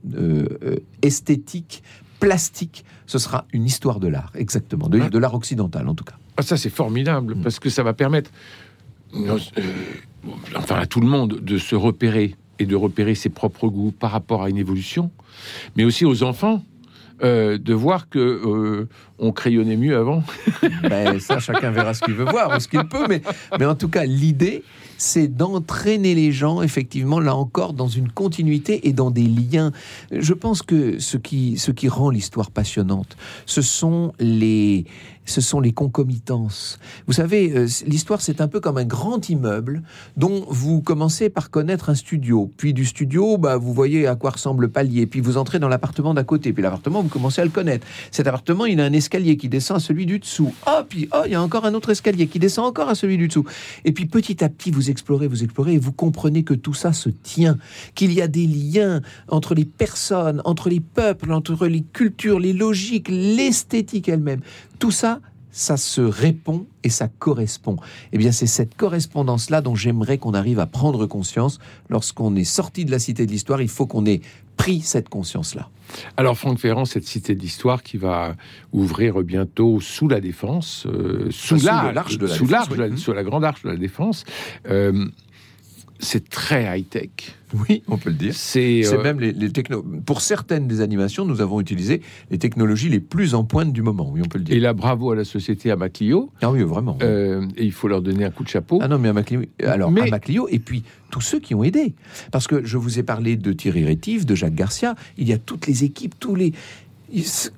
esthétique, 1.02 1.82
plastique. 2.18 2.84
Ce 3.06 3.18
sera 3.18 3.46
une 3.52 3.64
histoire 3.64 3.98
de 3.98 4.08
l'art, 4.08 4.30
exactement, 4.36 4.88
de, 4.88 4.98
de 5.08 5.18
l'art 5.18 5.34
occidental 5.34 5.88
en 5.88 5.94
tout 5.94 6.04
cas. 6.04 6.14
Ah, 6.40 6.42
ça, 6.42 6.56
c'est 6.56 6.70
formidable, 6.70 7.34
Mm. 7.34 7.42
parce 7.42 7.58
que 7.58 7.68
ça 7.68 7.82
va 7.82 7.92
permettre 7.92 8.30
euh, 9.14 9.38
euh, 9.58 9.62
enfin, 10.56 10.76
à 10.76 10.86
tout 10.86 11.00
le 11.00 11.06
monde 11.06 11.40
de 11.42 11.58
se 11.58 11.74
repérer 11.76 12.34
et 12.58 12.64
de 12.66 12.76
repérer 12.76 13.14
ses 13.14 13.28
propres 13.28 13.68
goûts 13.68 13.92
par 13.92 14.10
rapport 14.12 14.42
à 14.42 14.48
une 14.50 14.56
évolution, 14.58 15.10
mais 15.76 15.84
aussi 15.84 16.04
aux 16.06 16.22
enfants. 16.22 16.62
euh, 17.22 17.58
de 17.58 17.74
voir 17.74 18.08
que 18.08 18.18
euh, 18.18 18.88
on 19.18 19.30
crayonnait 19.32 19.76
mieux 19.76 19.94
avant. 19.94 20.22
Ben, 20.88 21.20
ça, 21.20 21.38
chacun 21.38 21.70
verra 21.70 21.92
ce 21.92 22.00
qu'il 22.00 22.14
veut 22.14 22.24
voir 22.24 22.56
ou 22.56 22.60
ce 22.60 22.66
qu'il 22.66 22.82
peut. 22.88 23.04
Mais, 23.10 23.20
mais 23.58 23.66
en 23.66 23.74
tout 23.74 23.90
cas, 23.90 24.06
l'idée, 24.06 24.62
c'est 24.96 25.28
d'entraîner 25.28 26.14
les 26.14 26.32
gens, 26.32 26.62
effectivement, 26.62 27.20
là 27.20 27.34
encore, 27.36 27.74
dans 27.74 27.88
une 27.88 28.10
continuité 28.10 28.88
et 28.88 28.94
dans 28.94 29.10
des 29.10 29.26
liens. 29.26 29.70
Je 30.10 30.32
pense 30.32 30.62
que 30.62 30.98
ce 30.98 31.18
qui, 31.18 31.58
ce 31.58 31.72
qui 31.72 31.88
rend 31.90 32.08
l'histoire 32.08 32.50
passionnante, 32.50 33.18
ce 33.44 33.60
sont 33.60 34.14
les, 34.18 34.86
ce 35.30 35.40
sont 35.40 35.60
les 35.60 35.72
concomitances. 35.72 36.78
Vous 37.06 37.14
savez, 37.14 37.52
euh, 37.52 37.68
l'histoire, 37.86 38.20
c'est 38.20 38.40
un 38.40 38.48
peu 38.48 38.60
comme 38.60 38.76
un 38.76 38.84
grand 38.84 39.28
immeuble 39.28 39.82
dont 40.16 40.44
vous 40.48 40.82
commencez 40.82 41.30
par 41.30 41.50
connaître 41.50 41.88
un 41.88 41.94
studio. 41.94 42.50
Puis 42.56 42.74
du 42.74 42.84
studio, 42.84 43.38
bah, 43.38 43.56
vous 43.56 43.72
voyez 43.72 44.06
à 44.06 44.16
quoi 44.16 44.30
ressemble 44.30 44.62
le 44.62 44.70
palier. 44.70 45.06
Puis 45.06 45.20
vous 45.20 45.36
entrez 45.36 45.58
dans 45.58 45.68
l'appartement 45.68 46.12
d'à 46.12 46.24
côté. 46.24 46.52
Puis 46.52 46.62
l'appartement, 46.62 47.02
vous 47.02 47.08
commencez 47.08 47.40
à 47.40 47.44
le 47.44 47.50
connaître. 47.50 47.86
Cet 48.10 48.26
appartement, 48.26 48.66
il 48.66 48.80
a 48.80 48.84
un 48.84 48.92
escalier 48.92 49.36
qui 49.36 49.48
descend 49.48 49.78
à 49.78 49.80
celui 49.80 50.04
du 50.06 50.18
dessous. 50.18 50.52
Oh, 50.66 50.82
puis 50.88 51.08
oh, 51.12 51.22
il 51.24 51.32
y 51.32 51.34
a 51.34 51.42
encore 51.42 51.64
un 51.64 51.74
autre 51.74 51.90
escalier 51.90 52.26
qui 52.26 52.38
descend 52.38 52.66
encore 52.66 52.88
à 52.88 52.94
celui 52.94 53.16
du 53.16 53.28
dessous. 53.28 53.44
Et 53.84 53.92
puis 53.92 54.06
petit 54.06 54.42
à 54.44 54.48
petit, 54.48 54.70
vous 54.70 54.90
explorez, 54.90 55.28
vous 55.28 55.42
explorez, 55.44 55.74
et 55.74 55.78
vous 55.78 55.92
comprenez 55.92 56.42
que 56.42 56.54
tout 56.54 56.74
ça 56.74 56.92
se 56.92 57.08
tient, 57.08 57.56
qu'il 57.94 58.12
y 58.12 58.20
a 58.20 58.28
des 58.28 58.46
liens 58.46 59.00
entre 59.28 59.54
les 59.54 59.64
personnes, 59.64 60.42
entre 60.44 60.68
les 60.68 60.80
peuples, 60.80 61.32
entre 61.32 61.66
les 61.66 61.82
cultures, 61.82 62.40
les 62.40 62.52
logiques, 62.52 63.08
l'esthétique 63.08 64.08
elle-même. 64.08 64.40
Tout 64.78 64.90
ça, 64.90 65.19
ça 65.52 65.76
se 65.76 66.00
répond 66.00 66.66
et 66.84 66.90
ça 66.90 67.08
correspond. 67.18 67.76
Eh 68.12 68.18
bien, 68.18 68.32
c'est 68.32 68.46
cette 68.46 68.76
correspondance-là 68.76 69.60
dont 69.60 69.74
j'aimerais 69.74 70.18
qu'on 70.18 70.34
arrive 70.34 70.58
à 70.60 70.66
prendre 70.66 71.06
conscience. 71.06 71.58
Lorsqu'on 71.88 72.34
est 72.36 72.44
sorti 72.44 72.84
de 72.84 72.90
la 72.90 72.98
cité 72.98 73.26
de 73.26 73.30
l'histoire, 73.32 73.60
il 73.60 73.68
faut 73.68 73.86
qu'on 73.86 74.06
ait 74.06 74.20
pris 74.56 74.80
cette 74.80 75.08
conscience-là. 75.08 75.68
Alors 76.16 76.36
Franck 76.38 76.58
Ferrand, 76.58 76.84
cette 76.84 77.06
cité 77.06 77.34
de 77.34 77.40
l'histoire 77.40 77.82
qui 77.82 77.96
va 77.96 78.36
ouvrir 78.72 79.22
bientôt 79.22 79.80
sous 79.80 80.06
la 80.06 80.20
défense, 80.20 80.86
euh, 80.86 81.28
sous, 81.30 81.56
l'arche 81.56 82.18
de 82.18 82.26
la 82.26 82.34
sous 82.34 82.44
Défense, 82.44 82.50
l'arche 82.50 82.68
oui. 82.70 82.76
de 82.76 82.82
la- 82.82 82.96
sous 82.96 83.12
la 83.12 83.22
grande 83.24 83.44
arche 83.44 83.62
de 83.62 83.70
la 83.70 83.76
défense. 83.76 84.24
euh, 84.68 85.06
c'est 86.00 86.28
très 86.28 86.78
high 86.78 86.88
tech. 86.88 87.10
Oui, 87.68 87.82
on 87.88 87.96
peut 87.96 88.10
le 88.10 88.16
dire. 88.16 88.32
C'est 88.34 88.86
euh, 88.86 89.02
même 89.02 89.18
les, 89.18 89.32
les 89.32 89.50
techno... 89.50 89.82
Pour 90.06 90.20
certaines 90.20 90.68
des 90.68 90.80
animations, 90.80 91.24
nous 91.24 91.40
avons 91.40 91.60
utilisé 91.60 92.00
les 92.30 92.38
technologies 92.38 92.88
les 92.88 93.00
plus 93.00 93.34
en 93.34 93.44
pointe 93.44 93.72
du 93.72 93.82
moment. 93.82 94.08
Oui, 94.12 94.20
on 94.24 94.28
peut 94.28 94.38
le 94.38 94.44
dire. 94.44 94.56
et 94.56 94.60
là 94.60 94.72
bravo 94.72 95.10
à 95.10 95.16
la 95.16 95.24
société 95.24 95.70
à 95.70 95.76
Maclio. 95.76 96.30
Ah 96.42 96.50
oui, 96.50 96.62
vraiment. 96.62 96.96
Euh, 97.02 97.46
et 97.56 97.64
il 97.64 97.72
faut 97.72 97.88
leur 97.88 98.02
donner 98.02 98.24
un 98.24 98.30
coup 98.30 98.44
de 98.44 98.48
chapeau. 98.48 98.78
Ah 98.80 98.88
non, 98.88 98.98
mais 98.98 99.08
à 99.08 99.12
Maclio, 99.12 99.42
alors 99.64 99.90
Mais- 99.90 100.02
à 100.02 100.06
Maclio, 100.06 100.46
et 100.48 100.58
puis 100.60 100.84
tous 101.10 101.20
ceux 101.20 101.40
qui 101.40 101.54
ont 101.54 101.64
aidé. 101.64 101.94
Parce 102.30 102.46
que 102.46 102.64
je 102.64 102.76
vous 102.78 102.98
ai 102.98 103.02
parlé 103.02 103.36
de 103.36 103.52
Thierry 103.52 103.84
Rétif, 103.84 104.26
de 104.26 104.34
Jacques 104.36 104.54
Garcia, 104.54 104.94
il 105.18 105.28
y 105.28 105.32
a 105.32 105.38
toutes 105.38 105.66
les 105.66 105.82
équipes, 105.84 106.14
tous 106.20 106.36
les. 106.36 106.52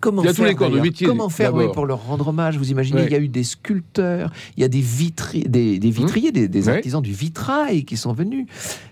Comment 0.00 0.22
Il 0.22 0.26
y 0.26 0.28
a 0.28 0.32
faire, 0.34 0.44
tous 0.44 0.48
les 0.48 0.54
corps 0.54 0.68
de 0.68 0.72
d'ailleurs 0.74 0.84
métier, 0.84 1.06
Comment 1.06 1.28
faire 1.28 1.52
oui, 1.54 1.60
d'abord. 1.60 1.74
pour 1.74 1.86
leur 1.86 2.04
rendre 2.06 2.28
hommage 2.28 2.56
Vous 2.58 2.70
imaginez, 2.70 3.02
il 3.04 3.12
y 3.12 3.14
a 3.14 3.18
eu 3.18 3.28
des 3.28 3.44
sculpteurs, 3.44 4.30
il 4.56 4.60
y 4.62 4.64
a 4.64 4.68
des, 4.68 4.80
vitri... 4.80 5.42
des, 5.42 5.78
des 5.78 5.90
vitriers, 5.90 6.32
des, 6.32 6.48
des 6.48 6.68
artisans 6.68 7.02
du 7.02 7.12
vitrail 7.12 7.84
qui 7.84 7.96
sont 7.96 8.12
venus. 8.12 8.46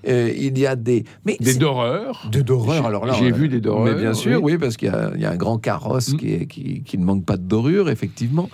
Euh, 0.09 0.33
il 0.37 0.59
y 0.59 0.67
a 0.67 0.77
des. 0.77 1.05
Mais 1.25 1.37
Des 1.41 1.55
doreurs. 1.55 2.29
de 2.31 2.41
dorures, 2.43 2.75
J'ai- 2.75 2.87
alors 2.87 3.07
là. 3.07 3.15
j'ai 3.19 3.31
euh, 3.33 3.35
vu 3.35 3.49
des 3.49 3.61
dorures, 3.61 3.85
Mais 3.85 3.95
bien 3.95 4.15
sûr, 4.15 4.43
oui. 4.43 4.59
parce 4.59 4.77
qu'il 4.77 4.89
y, 4.89 4.91
a- 4.93 5.13
il 5.15 5.21
y 5.21 5.25
a 5.25 5.31
un 5.31 5.37
grand 5.37 5.59
carrosse 5.59 6.13
Mm. 6.13 6.17
qui, 6.17 6.33
est- 6.33 6.47
qui, 6.47 6.83
qui 6.83 6.99
ne 6.99 7.05
manque 7.05 7.25
pas 7.25 7.37
de 7.37 7.43
dorure, 7.43 7.89
effectivement. 7.91 8.49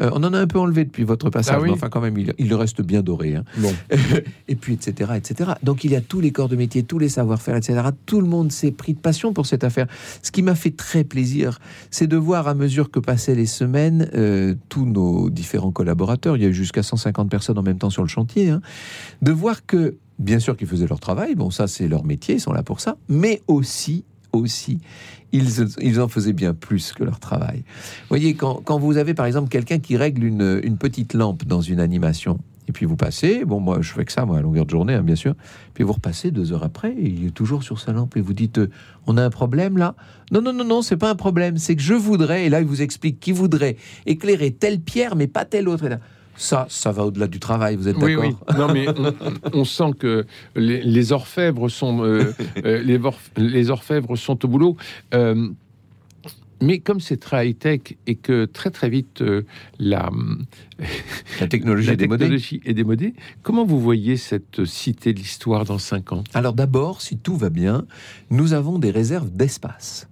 Euh, 0.00 0.10
on 0.12 0.22
en 0.24 0.32
a 0.32 0.38
un 0.38 0.46
peu 0.46 0.58
enlevé 0.58 0.84
depuis 0.84 1.04
votre 1.04 1.30
passage, 1.30 1.56
Ah 1.58 1.60
oui 1.60 1.68
mais 1.68 1.74
enfin, 1.74 1.88
quand 1.88 2.00
même, 2.00 2.16
il, 2.18 2.32
il 2.38 2.54
reste 2.54 2.82
bien 2.82 3.02
doré. 3.02 3.34
hein. 3.36 3.44
Bon. 3.58 3.72
et 4.48 4.54
puis, 4.56 4.74
etc., 4.74 5.12
etc. 5.16 5.52
Donc, 5.62 5.84
il 5.84 5.90
y 5.90 5.96
a 5.96 6.00
tous 6.00 6.20
les 6.20 6.30
corps 6.30 6.48
de 6.48 6.56
métier, 6.56 6.82
tous 6.82 6.98
les 6.98 7.08
savoir-faire, 7.08 7.56
etc. 7.56 7.80
Tout 8.06 8.20
le 8.20 8.26
monde 8.26 8.52
s'est 8.52 8.70
pris 8.70 8.94
de 8.94 8.98
passion 8.98 9.32
pour 9.32 9.46
cette 9.46 9.64
affaire. 9.64 9.86
Ce 10.22 10.30
qui 10.30 10.42
m'a 10.42 10.54
fait 10.54 10.70
très 10.76 11.04
plaisir, 11.04 11.58
c'est 11.90 12.06
de 12.06 12.16
voir 12.16 12.48
à 12.48 12.54
mesure 12.54 12.90
que 12.90 13.00
passaient 13.00 13.34
les 13.34 13.46
semaines, 13.46 14.08
euh, 14.14 14.54
tous 14.68 14.86
nos 14.86 15.30
différents 15.30 15.72
collaborateurs, 15.72 16.36
il 16.36 16.42
y 16.42 16.46
a 16.46 16.48
eu 16.48 16.54
jusqu'à 16.54 16.82
150 16.82 17.30
personnes 17.30 17.58
en 17.58 17.62
même 17.62 17.78
temps 17.78 17.90
sur 17.90 18.02
le 18.02 18.08
chantier, 18.08 18.50
hein, 18.50 18.60
de 19.22 19.32
voir 19.32 19.66
que, 19.66 19.96
bien 20.18 20.38
sûr 20.38 20.56
qu'ils 20.56 20.66
faisaient 20.68 20.86
leur 20.86 21.00
travail, 21.00 21.34
bon, 21.34 21.50
ça 21.50 21.66
c'est 21.66 21.88
leur 21.88 22.04
métier, 22.04 22.36
ils 22.36 22.40
sont 22.40 22.52
là 22.52 22.62
pour 22.62 22.80
ça, 22.80 22.96
mais 23.08 23.42
aussi, 23.48 24.04
aussi, 24.38 24.80
ils, 25.32 25.66
ils 25.80 26.00
en 26.00 26.08
faisaient 26.08 26.32
bien 26.32 26.54
plus 26.54 26.92
que 26.92 27.04
leur 27.04 27.20
travail. 27.20 27.64
Voyez, 28.08 28.34
quand, 28.34 28.62
quand 28.64 28.78
vous 28.78 28.96
avez 28.96 29.14
par 29.14 29.26
exemple 29.26 29.48
quelqu'un 29.48 29.78
qui 29.78 29.96
règle 29.96 30.24
une, 30.24 30.60
une 30.62 30.78
petite 30.78 31.14
lampe 31.14 31.44
dans 31.44 31.60
une 31.60 31.80
animation, 31.80 32.38
et 32.66 32.72
puis 32.72 32.84
vous 32.84 32.96
passez, 32.96 33.44
bon, 33.46 33.60
moi 33.60 33.78
je 33.80 33.92
fais 33.92 34.04
que 34.04 34.12
ça, 34.12 34.26
moi, 34.26 34.38
à 34.38 34.42
longueur 34.42 34.66
de 34.66 34.70
journée, 34.70 34.94
hein, 34.94 35.02
bien 35.02 35.16
sûr, 35.16 35.34
puis 35.72 35.84
vous 35.84 35.94
repassez 35.94 36.30
deux 36.30 36.52
heures 36.52 36.64
après, 36.64 36.94
il 36.98 37.26
est 37.26 37.30
toujours 37.30 37.62
sur 37.62 37.80
sa 37.80 37.92
lampe, 37.92 38.16
et 38.16 38.20
vous 38.20 38.34
dites, 38.34 38.60
on 39.06 39.16
a 39.16 39.24
un 39.24 39.30
problème 39.30 39.78
là? 39.78 39.94
Non, 40.32 40.42
non, 40.42 40.52
non, 40.52 40.64
non, 40.64 40.82
c'est 40.82 40.98
pas 40.98 41.10
un 41.10 41.14
problème, 41.14 41.56
c'est 41.56 41.76
que 41.76 41.82
je 41.82 41.94
voudrais, 41.94 42.46
et 42.46 42.48
là 42.50 42.60
il 42.60 42.66
vous 42.66 42.82
explique 42.82 43.20
qu'il 43.20 43.34
voudrait 43.34 43.76
éclairer 44.04 44.50
telle 44.50 44.80
pierre, 44.80 45.16
mais 45.16 45.28
pas 45.28 45.46
telle 45.46 45.68
autre. 45.68 45.88
Ça, 46.38 46.66
ça 46.70 46.90
va 46.92 47.04
au-delà 47.04 47.26
du 47.26 47.38
travail, 47.40 47.76
vous 47.76 47.88
êtes 47.88 47.96
Oui, 47.98 48.14
d'accord 48.16 48.32
oui. 48.48 48.56
Non, 48.58 48.72
mais 48.72 48.86
on, 48.88 49.60
on 49.60 49.64
sent 49.64 49.90
que 49.98 50.24
les, 50.56 50.82
les 50.82 51.12
orfèvres 51.12 51.68
sont 51.68 52.02
euh, 52.04 52.32
euh, 52.64 52.82
les, 52.82 52.98
orf- 52.98 53.30
les 53.36 53.68
orfèvres 53.70 54.16
sont 54.16 54.42
au 54.44 54.48
boulot. 54.48 54.76
Euh, 55.14 55.48
mais 56.60 56.80
comme 56.80 56.98
c'est 56.98 57.18
très 57.18 57.48
high 57.48 57.56
tech 57.56 57.80
et 58.08 58.16
que 58.16 58.44
très 58.44 58.70
très 58.70 58.88
vite 58.90 59.22
euh, 59.22 59.42
la, 59.78 60.10
La 61.40 61.46
technologie 61.46 61.86
la 61.86 61.92
est 61.92 61.96
démodée. 61.96 62.24
technologie 62.24 62.60
est 62.64 62.74
démodée, 62.74 63.14
comment 63.44 63.64
vous 63.64 63.78
voyez 63.80 64.16
cette 64.16 64.64
cité 64.64 65.12
de 65.12 65.18
l'histoire 65.20 65.64
dans 65.64 65.78
cinq 65.78 66.10
ans? 66.12 66.24
Alors 66.34 66.54
d'abord, 66.54 67.00
si 67.00 67.16
tout 67.16 67.36
va 67.36 67.50
bien, 67.50 67.84
nous 68.30 68.54
avons 68.54 68.80
des 68.80 68.90
réserves 68.90 69.30
d'espace. 69.30 70.07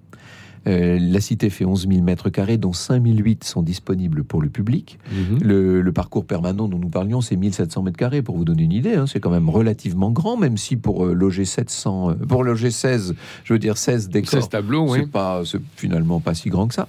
Euh, 0.66 0.98
la 1.00 1.20
cité 1.20 1.50
fait 1.50 1.64
11 1.64 1.86
000 1.88 2.02
mètres 2.02 2.28
carrés, 2.30 2.56
dont 2.58 2.72
5 2.72 3.02
008 3.04 3.44
sont 3.44 3.62
disponibles 3.62 4.24
pour 4.24 4.42
le 4.42 4.48
public. 4.48 4.98
Le, 5.40 5.80
le 5.80 5.92
parcours 5.92 6.24
permanent 6.24 6.68
dont 6.68 6.78
nous 6.78 6.88
parlions, 6.88 7.20
c'est 7.20 7.36
1700 7.36 7.82
mètres 7.82 7.96
carrés, 7.96 8.22
pour 8.22 8.36
vous 8.36 8.44
donner 8.44 8.64
une 8.64 8.72
idée. 8.72 8.94
hein. 8.94 9.06
c'est 9.06 9.20
quand 9.20 9.30
même 9.30 9.48
relativement 9.48 10.10
grand, 10.10 10.36
même 10.36 10.56
si 10.56 10.76
pour 10.76 11.06
euh, 11.06 11.12
loger 11.14 11.44
700, 11.44 12.10
euh, 12.10 12.14
pour 12.14 12.44
loger 12.44 12.70
16, 12.70 13.14
je 13.44 13.52
veux 13.52 13.58
dire 13.58 13.76
16 13.78 14.08
décors, 14.08 14.30
16 14.42 14.48
tableaux, 14.48 14.90
oui. 14.92 14.98
c'est 15.02 15.10
pas, 15.10 15.42
finalement 15.76 16.20
pas 16.20 16.34
si 16.34 16.48
grand 16.48 16.66
que 16.66 16.74
ça. 16.74 16.88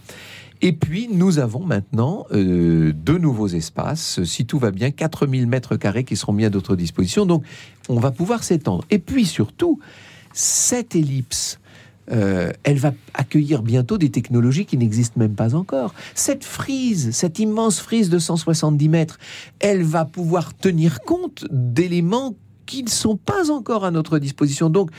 Et 0.62 0.74
puis, 0.74 1.08
nous 1.14 1.38
avons 1.38 1.64
maintenant 1.64 2.26
euh, 2.32 2.92
deux 2.92 3.20
nouveaux 3.20 3.48
espaces, 3.48 4.24
si 4.24 4.48
tout 4.48 4.58
va 4.58 4.72
bien, 4.72 4.90
4000 4.90 5.46
mètres 5.46 5.76
carrés 5.76 6.04
qui 6.04 6.16
seront 6.16 6.34
mis 6.34 6.46
à 6.46 6.50
notre 6.50 6.76
disposition. 6.76 7.28
Donc, 7.28 7.44
on 7.90 8.00
va 8.00 8.10
pouvoir 8.10 8.44
s'étendre. 8.44 8.84
Et 8.90 8.98
puis, 8.98 9.26
surtout, 9.26 9.80
cette 10.34 10.96
ellipse, 10.96 11.60
euh, 12.12 12.52
elle 12.64 12.78
va 12.78 12.94
accueillir 13.14 13.62
bientôt 13.62 13.98
des 13.98 14.10
technologies 14.10 14.66
qui 14.66 14.78
n'existent 14.78 15.20
même 15.20 15.36
pas 15.36 15.56
encore. 15.56 15.94
Cette 16.16 16.44
frise, 16.44 17.12
cette 17.12 17.40
immense 17.40 17.80
frise 17.80 18.10
de 18.10 18.20
170 18.20 18.90
mètres, 18.90 19.20
elle 19.60 19.84
va 19.84 20.06
pouvoir 20.06 20.56
tenir 20.56 21.02
compte 21.02 21.46
d'éléments 21.52 22.36
qui 22.66 22.84
ne 22.84 22.90
sont 22.90 23.18
pas 23.18 23.52
encore 23.52 23.86
à 23.86 23.92
notre 23.92 24.20
disposition. 24.20 24.70
Donc, 24.70 24.92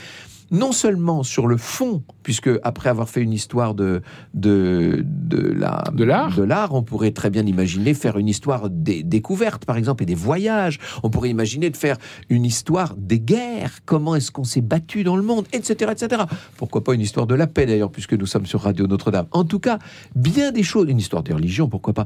non 0.51 0.71
seulement 0.71 1.23
sur 1.23 1.47
le 1.47 1.57
fond, 1.57 2.03
puisque 2.23 2.49
après 2.63 2.89
avoir 2.89 3.09
fait 3.09 3.21
une 3.21 3.33
histoire 3.33 3.75
de, 3.75 4.01
de, 4.33 5.03
de 5.05 5.37
la 5.37 5.83
De 5.93 6.03
l'art 6.03 6.35
de 6.35 6.43
l'art, 6.43 6.73
on 6.73 6.83
pourrait 6.83 7.11
très 7.11 7.29
bien 7.29 7.45
imaginer 7.45 7.93
faire 7.93 8.17
une 8.17 8.27
histoire 8.27 8.69
des 8.69 9.03
découvertes, 9.03 9.65
par 9.65 9.77
exemple, 9.77 10.03
et 10.03 10.05
des 10.05 10.15
voyages. 10.15 10.79
On 11.03 11.09
pourrait 11.09 11.29
imaginer 11.29 11.69
de 11.69 11.77
faire 11.77 11.97
une 12.29 12.45
histoire 12.45 12.95
des 12.97 13.19
guerres. 13.19 13.79
Comment 13.85 14.15
est-ce 14.15 14.31
qu'on 14.31 14.43
s'est 14.43 14.61
battu 14.61 15.03
dans 15.03 15.15
le 15.15 15.23
monde, 15.23 15.45
etc., 15.53 15.91
etc. 15.91 16.23
Pourquoi 16.57 16.83
pas 16.83 16.93
une 16.93 17.01
histoire 17.01 17.27
de 17.27 17.35
la 17.35 17.47
paix 17.47 17.65
d'ailleurs, 17.65 17.91
puisque 17.91 18.13
nous 18.13 18.25
sommes 18.25 18.45
sur 18.45 18.61
Radio 18.61 18.87
Notre-Dame. 18.87 19.27
En 19.31 19.43
tout 19.43 19.59
cas, 19.59 19.79
bien 20.15 20.51
des 20.51 20.63
choses. 20.63 20.89
Une 20.89 20.99
histoire 20.99 21.23
des 21.23 21.33
religions, 21.33 21.67
pourquoi 21.67 21.93
pas. 21.93 22.05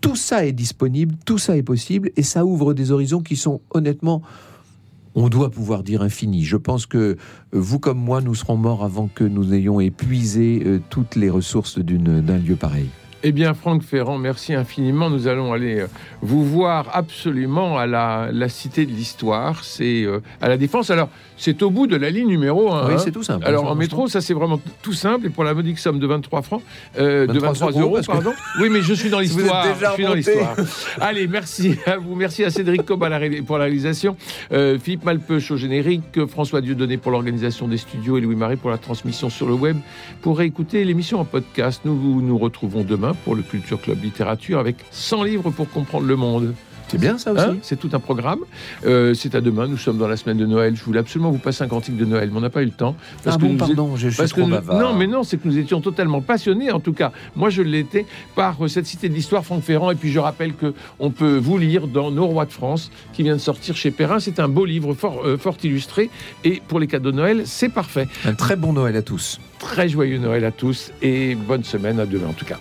Tout 0.00 0.16
ça 0.16 0.44
est 0.44 0.52
disponible, 0.52 1.14
tout 1.24 1.38
ça 1.38 1.56
est 1.56 1.62
possible, 1.62 2.10
et 2.16 2.22
ça 2.22 2.44
ouvre 2.44 2.74
des 2.74 2.90
horizons 2.90 3.20
qui 3.20 3.36
sont 3.36 3.60
honnêtement 3.70 4.22
on 5.14 5.28
doit 5.28 5.50
pouvoir 5.50 5.82
dire 5.82 6.02
infini. 6.02 6.44
Je 6.44 6.56
pense 6.56 6.86
que 6.86 6.98
euh, 6.98 7.16
vous 7.52 7.78
comme 7.78 7.98
moi, 7.98 8.20
nous 8.20 8.34
serons 8.34 8.56
morts 8.56 8.84
avant 8.84 9.08
que 9.08 9.24
nous 9.24 9.52
ayons 9.54 9.80
épuisé 9.80 10.62
euh, 10.64 10.80
toutes 10.90 11.16
les 11.16 11.30
ressources 11.30 11.78
d'un 11.78 12.38
lieu 12.38 12.56
pareil. 12.56 12.88
Eh 13.24 13.30
bien, 13.30 13.54
Franck 13.54 13.82
Ferrand, 13.84 14.18
merci 14.18 14.52
infiniment. 14.52 15.08
Nous 15.08 15.28
allons 15.28 15.52
aller 15.52 15.80
euh, 15.80 15.86
vous 16.22 16.44
voir 16.44 16.88
absolument 16.92 17.78
à 17.78 17.86
la, 17.86 18.28
la 18.32 18.48
Cité 18.48 18.84
de 18.84 18.90
l'Histoire. 18.90 19.62
C'est 19.62 20.02
euh, 20.02 20.18
à 20.40 20.48
la 20.48 20.56
Défense. 20.56 20.90
Alors, 20.90 21.08
c'est 21.36 21.62
au 21.62 21.70
bout 21.70 21.86
de 21.86 21.94
la 21.94 22.10
ligne 22.10 22.26
numéro 22.26 22.72
1. 22.72 22.88
Oui, 22.88 22.94
c'est 22.98 23.12
tout 23.12 23.22
simple. 23.22 23.46
Alors, 23.46 23.64
Ça, 23.64 23.70
en 23.70 23.74
métro, 23.76 24.08
ça, 24.08 24.20
c'est 24.20 24.34
vraiment 24.34 24.60
tout 24.82 24.92
simple. 24.92 25.26
Et 25.26 25.30
pour 25.30 25.44
la 25.44 25.54
modique 25.54 25.78
somme 25.78 26.00
de 26.00 26.06
23 26.08 26.42
francs, 26.42 26.62
euh, 26.98 27.28
de 27.28 27.38
23 27.38 27.48
23 27.52 27.70
euros, 27.70 27.80
euros, 27.80 27.94
parce 27.94 28.06
que- 28.08 28.12
pardon. 28.12 28.32
Oui, 28.60 28.68
mais 28.72 28.82
je 28.82 28.92
suis 28.92 29.08
dans 29.08 29.20
l'histoire. 29.20 29.66
Je 29.80 29.86
suis 29.94 30.04
dans 30.04 30.14
l'histoire. 30.14 30.56
Allez, 31.00 31.28
merci 31.28 31.76
à 31.86 31.98
vous. 31.98 32.16
Merci 32.16 32.42
à 32.44 32.50
Cédric 32.50 32.84
Cobb 32.84 33.04
pour 33.46 33.58
la 33.58 33.64
réalisation. 33.64 34.16
Euh, 34.52 34.80
Philippe 34.80 35.04
Malpeuch 35.04 35.48
au 35.52 35.56
générique. 35.56 36.26
François 36.26 36.60
Dieudonné 36.60 36.96
pour 36.96 37.12
l'organisation 37.12 37.68
des 37.68 37.78
studios 37.78 38.18
et 38.18 38.20
Louis-Marie 38.20 38.56
pour 38.56 38.70
la 38.70 38.78
transmission 38.78 39.30
sur 39.30 39.46
le 39.46 39.54
web. 39.54 39.76
Pour 40.22 40.38
réécouter 40.38 40.84
l'émission 40.84 41.20
en 41.20 41.24
podcast, 41.24 41.82
nous 41.84 42.20
nous 42.20 42.38
retrouvons 42.38 42.82
demain 42.82 43.11
pour 43.14 43.34
le 43.34 43.42
Culture 43.42 43.80
Club 43.80 44.02
Littérature 44.02 44.58
avec 44.58 44.76
100 44.90 45.22
livres 45.24 45.50
pour 45.50 45.68
comprendre 45.70 46.06
le 46.06 46.16
monde. 46.16 46.54
C'est 46.88 46.98
bien 46.98 47.16
ça 47.16 47.32
aussi. 47.32 47.42
Hein 47.42 47.56
c'est 47.62 47.80
tout 47.80 47.88
un 47.94 47.98
programme. 48.00 48.40
Euh, 48.84 49.14
c'est 49.14 49.34
à 49.34 49.40
demain. 49.40 49.66
Nous 49.66 49.78
sommes 49.78 49.96
dans 49.96 50.08
la 50.08 50.18
semaine 50.18 50.36
de 50.36 50.44
Noël. 50.44 50.76
Je 50.76 50.84
voulais 50.84 50.98
absolument 50.98 51.30
vous 51.30 51.38
passer 51.38 51.64
un 51.64 51.66
cantique 51.68 51.96
de 51.96 52.04
Noël, 52.04 52.28
mais 52.30 52.36
on 52.36 52.42
n'a 52.42 52.50
pas 52.50 52.60
eu 52.60 52.66
le 52.66 52.70
temps. 52.70 52.96
ah 53.24 53.30
que 53.34 53.36
bon, 53.40 53.52
nous- 53.52 53.56
pardon, 53.56 53.96
je, 53.96 54.08
je 54.08 54.08
suis 54.10 54.16
parce 54.18 54.34
que 54.34 54.42
nous- 54.42 54.78
non, 54.78 54.92
mais 54.92 55.06
non, 55.06 55.22
c'est 55.22 55.38
que 55.38 55.48
nous 55.48 55.56
étions 55.56 55.80
totalement 55.80 56.20
passionnés. 56.20 56.70
En 56.70 56.80
tout 56.80 56.92
cas, 56.92 57.10
moi, 57.34 57.48
je 57.48 57.62
l'étais 57.62 58.04
par 58.34 58.62
euh, 58.62 58.68
cette 58.68 58.84
cité 58.84 59.08
de 59.08 59.14
l'histoire, 59.14 59.42
Franck 59.42 59.62
Ferrand. 59.62 59.90
Et 59.90 59.94
puis, 59.94 60.12
je 60.12 60.18
rappelle 60.18 60.52
que 60.52 60.74
on 60.98 61.08
peut 61.10 61.38
vous 61.38 61.56
lire 61.56 61.86
dans 61.88 62.10
Nos 62.10 62.26
rois 62.26 62.44
de 62.44 62.52
France, 62.52 62.90
qui 63.14 63.22
vient 63.22 63.36
de 63.36 63.40
sortir 63.40 63.74
chez 63.74 63.90
Perrin. 63.90 64.20
C'est 64.20 64.38
un 64.38 64.48
beau 64.48 64.66
livre, 64.66 64.92
fort, 64.92 65.22
euh, 65.24 65.38
fort 65.38 65.56
illustré. 65.64 66.10
Et 66.44 66.60
pour 66.68 66.78
les 66.78 66.88
cadeaux 66.88 67.12
de 67.12 67.16
Noël, 67.16 67.44
c'est 67.46 67.70
parfait. 67.70 68.06
Un 68.26 68.34
très 68.34 68.56
bon 68.56 68.74
Noël 68.74 68.96
à 68.96 69.02
tous. 69.02 69.40
Très 69.58 69.88
joyeux 69.88 70.18
Noël 70.18 70.44
à 70.44 70.50
tous 70.50 70.90
et 71.00 71.36
bonne 71.36 71.64
semaine 71.64 71.98
à 72.00 72.04
demain, 72.04 72.26
en 72.28 72.32
tout 72.34 72.44
cas. 72.44 72.58